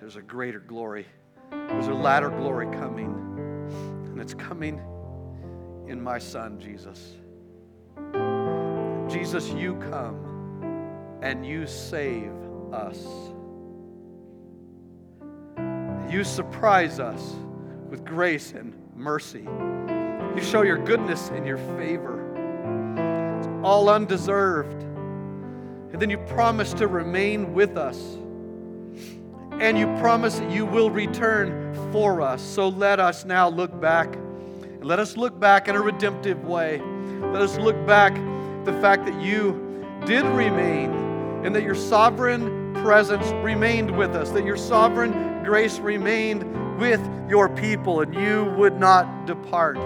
[0.00, 1.06] there's a greater glory.
[1.50, 3.14] There's a latter glory coming.
[4.06, 4.80] And it's coming
[5.86, 7.14] in my Son, Jesus.
[9.08, 12.32] Jesus, you come and you save
[12.72, 13.06] us.
[16.10, 17.34] You surprise us
[17.88, 19.46] with grace and mercy.
[20.36, 22.20] You show your goodness and your favor.
[23.38, 24.82] It's all undeserved.
[24.82, 27.98] And then you promise to remain with us.
[29.60, 32.42] And you promise that you will return for us.
[32.42, 34.14] So let us now look back.
[34.14, 36.82] And let us look back in a redemptive way.
[37.34, 38.14] Let us look back
[38.64, 40.92] the fact that you did remain
[41.44, 46.44] and that your sovereign presence remained with us, that your sovereign grace remained
[46.78, 49.78] with your people, and you would not depart.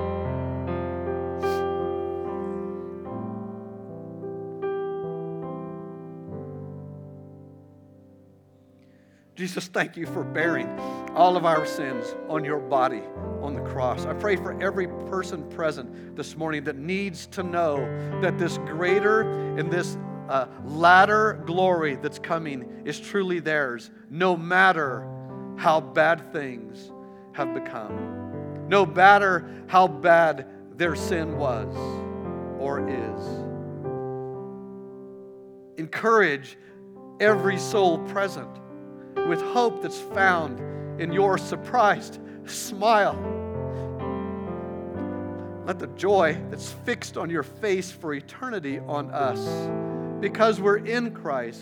[9.39, 10.69] Jesus, thank you for bearing
[11.15, 13.03] all of our sins on your body
[13.41, 14.05] on the cross.
[14.05, 17.77] I pray for every person present this morning that needs to know
[18.21, 19.21] that this greater
[19.57, 19.97] and this
[20.29, 25.09] uh, latter glory that's coming is truly theirs, no matter
[25.57, 26.91] how bad things
[27.31, 31.73] have become, no matter how bad their sin was
[32.59, 33.25] or is.
[35.79, 36.59] Encourage
[37.21, 38.59] every soul present
[39.29, 40.59] with hope that's found
[41.01, 43.17] in your surprised smile.
[45.67, 49.69] Let the joy that's fixed on your face for eternity on us
[50.19, 51.61] because we're in Christ.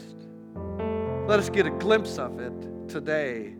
[1.26, 3.54] Let us get a glimpse of it today.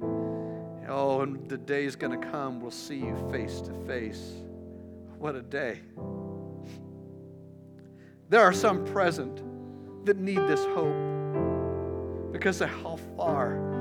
[0.89, 4.35] Oh, and the day is going to come, we'll see you face to face.
[5.19, 5.81] What a day.
[8.29, 9.43] There are some present
[10.07, 13.76] that need this hope because of how far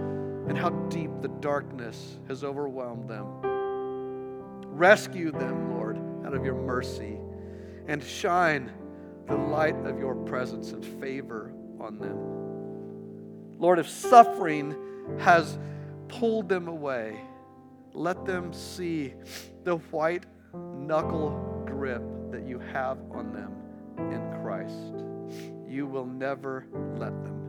[0.47, 3.25] and how deep the darkness has overwhelmed them.
[4.67, 7.17] Rescue them, Lord, out of your mercy
[7.87, 8.71] and shine
[9.27, 13.57] the light of your presence and favor on them.
[13.59, 14.75] Lord, if suffering
[15.19, 15.57] has
[16.07, 17.19] pulled them away,
[17.93, 19.13] let them see
[19.63, 23.53] the white knuckle grip that you have on them
[23.97, 25.05] in Christ.
[25.67, 26.67] You will never
[26.97, 27.44] let them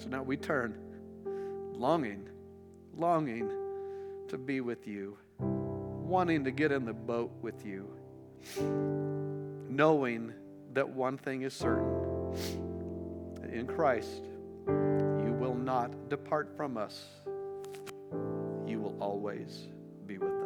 [0.00, 0.78] So now we turn,
[1.74, 2.26] longing,
[2.96, 3.50] longing
[4.28, 7.86] to be with you, wanting to get in the boat with you,
[9.68, 10.32] knowing
[10.72, 12.34] that one thing is certain
[13.52, 14.24] in Christ,
[14.66, 17.04] you will not depart from us,
[18.66, 19.68] you will always
[20.06, 20.39] be with us.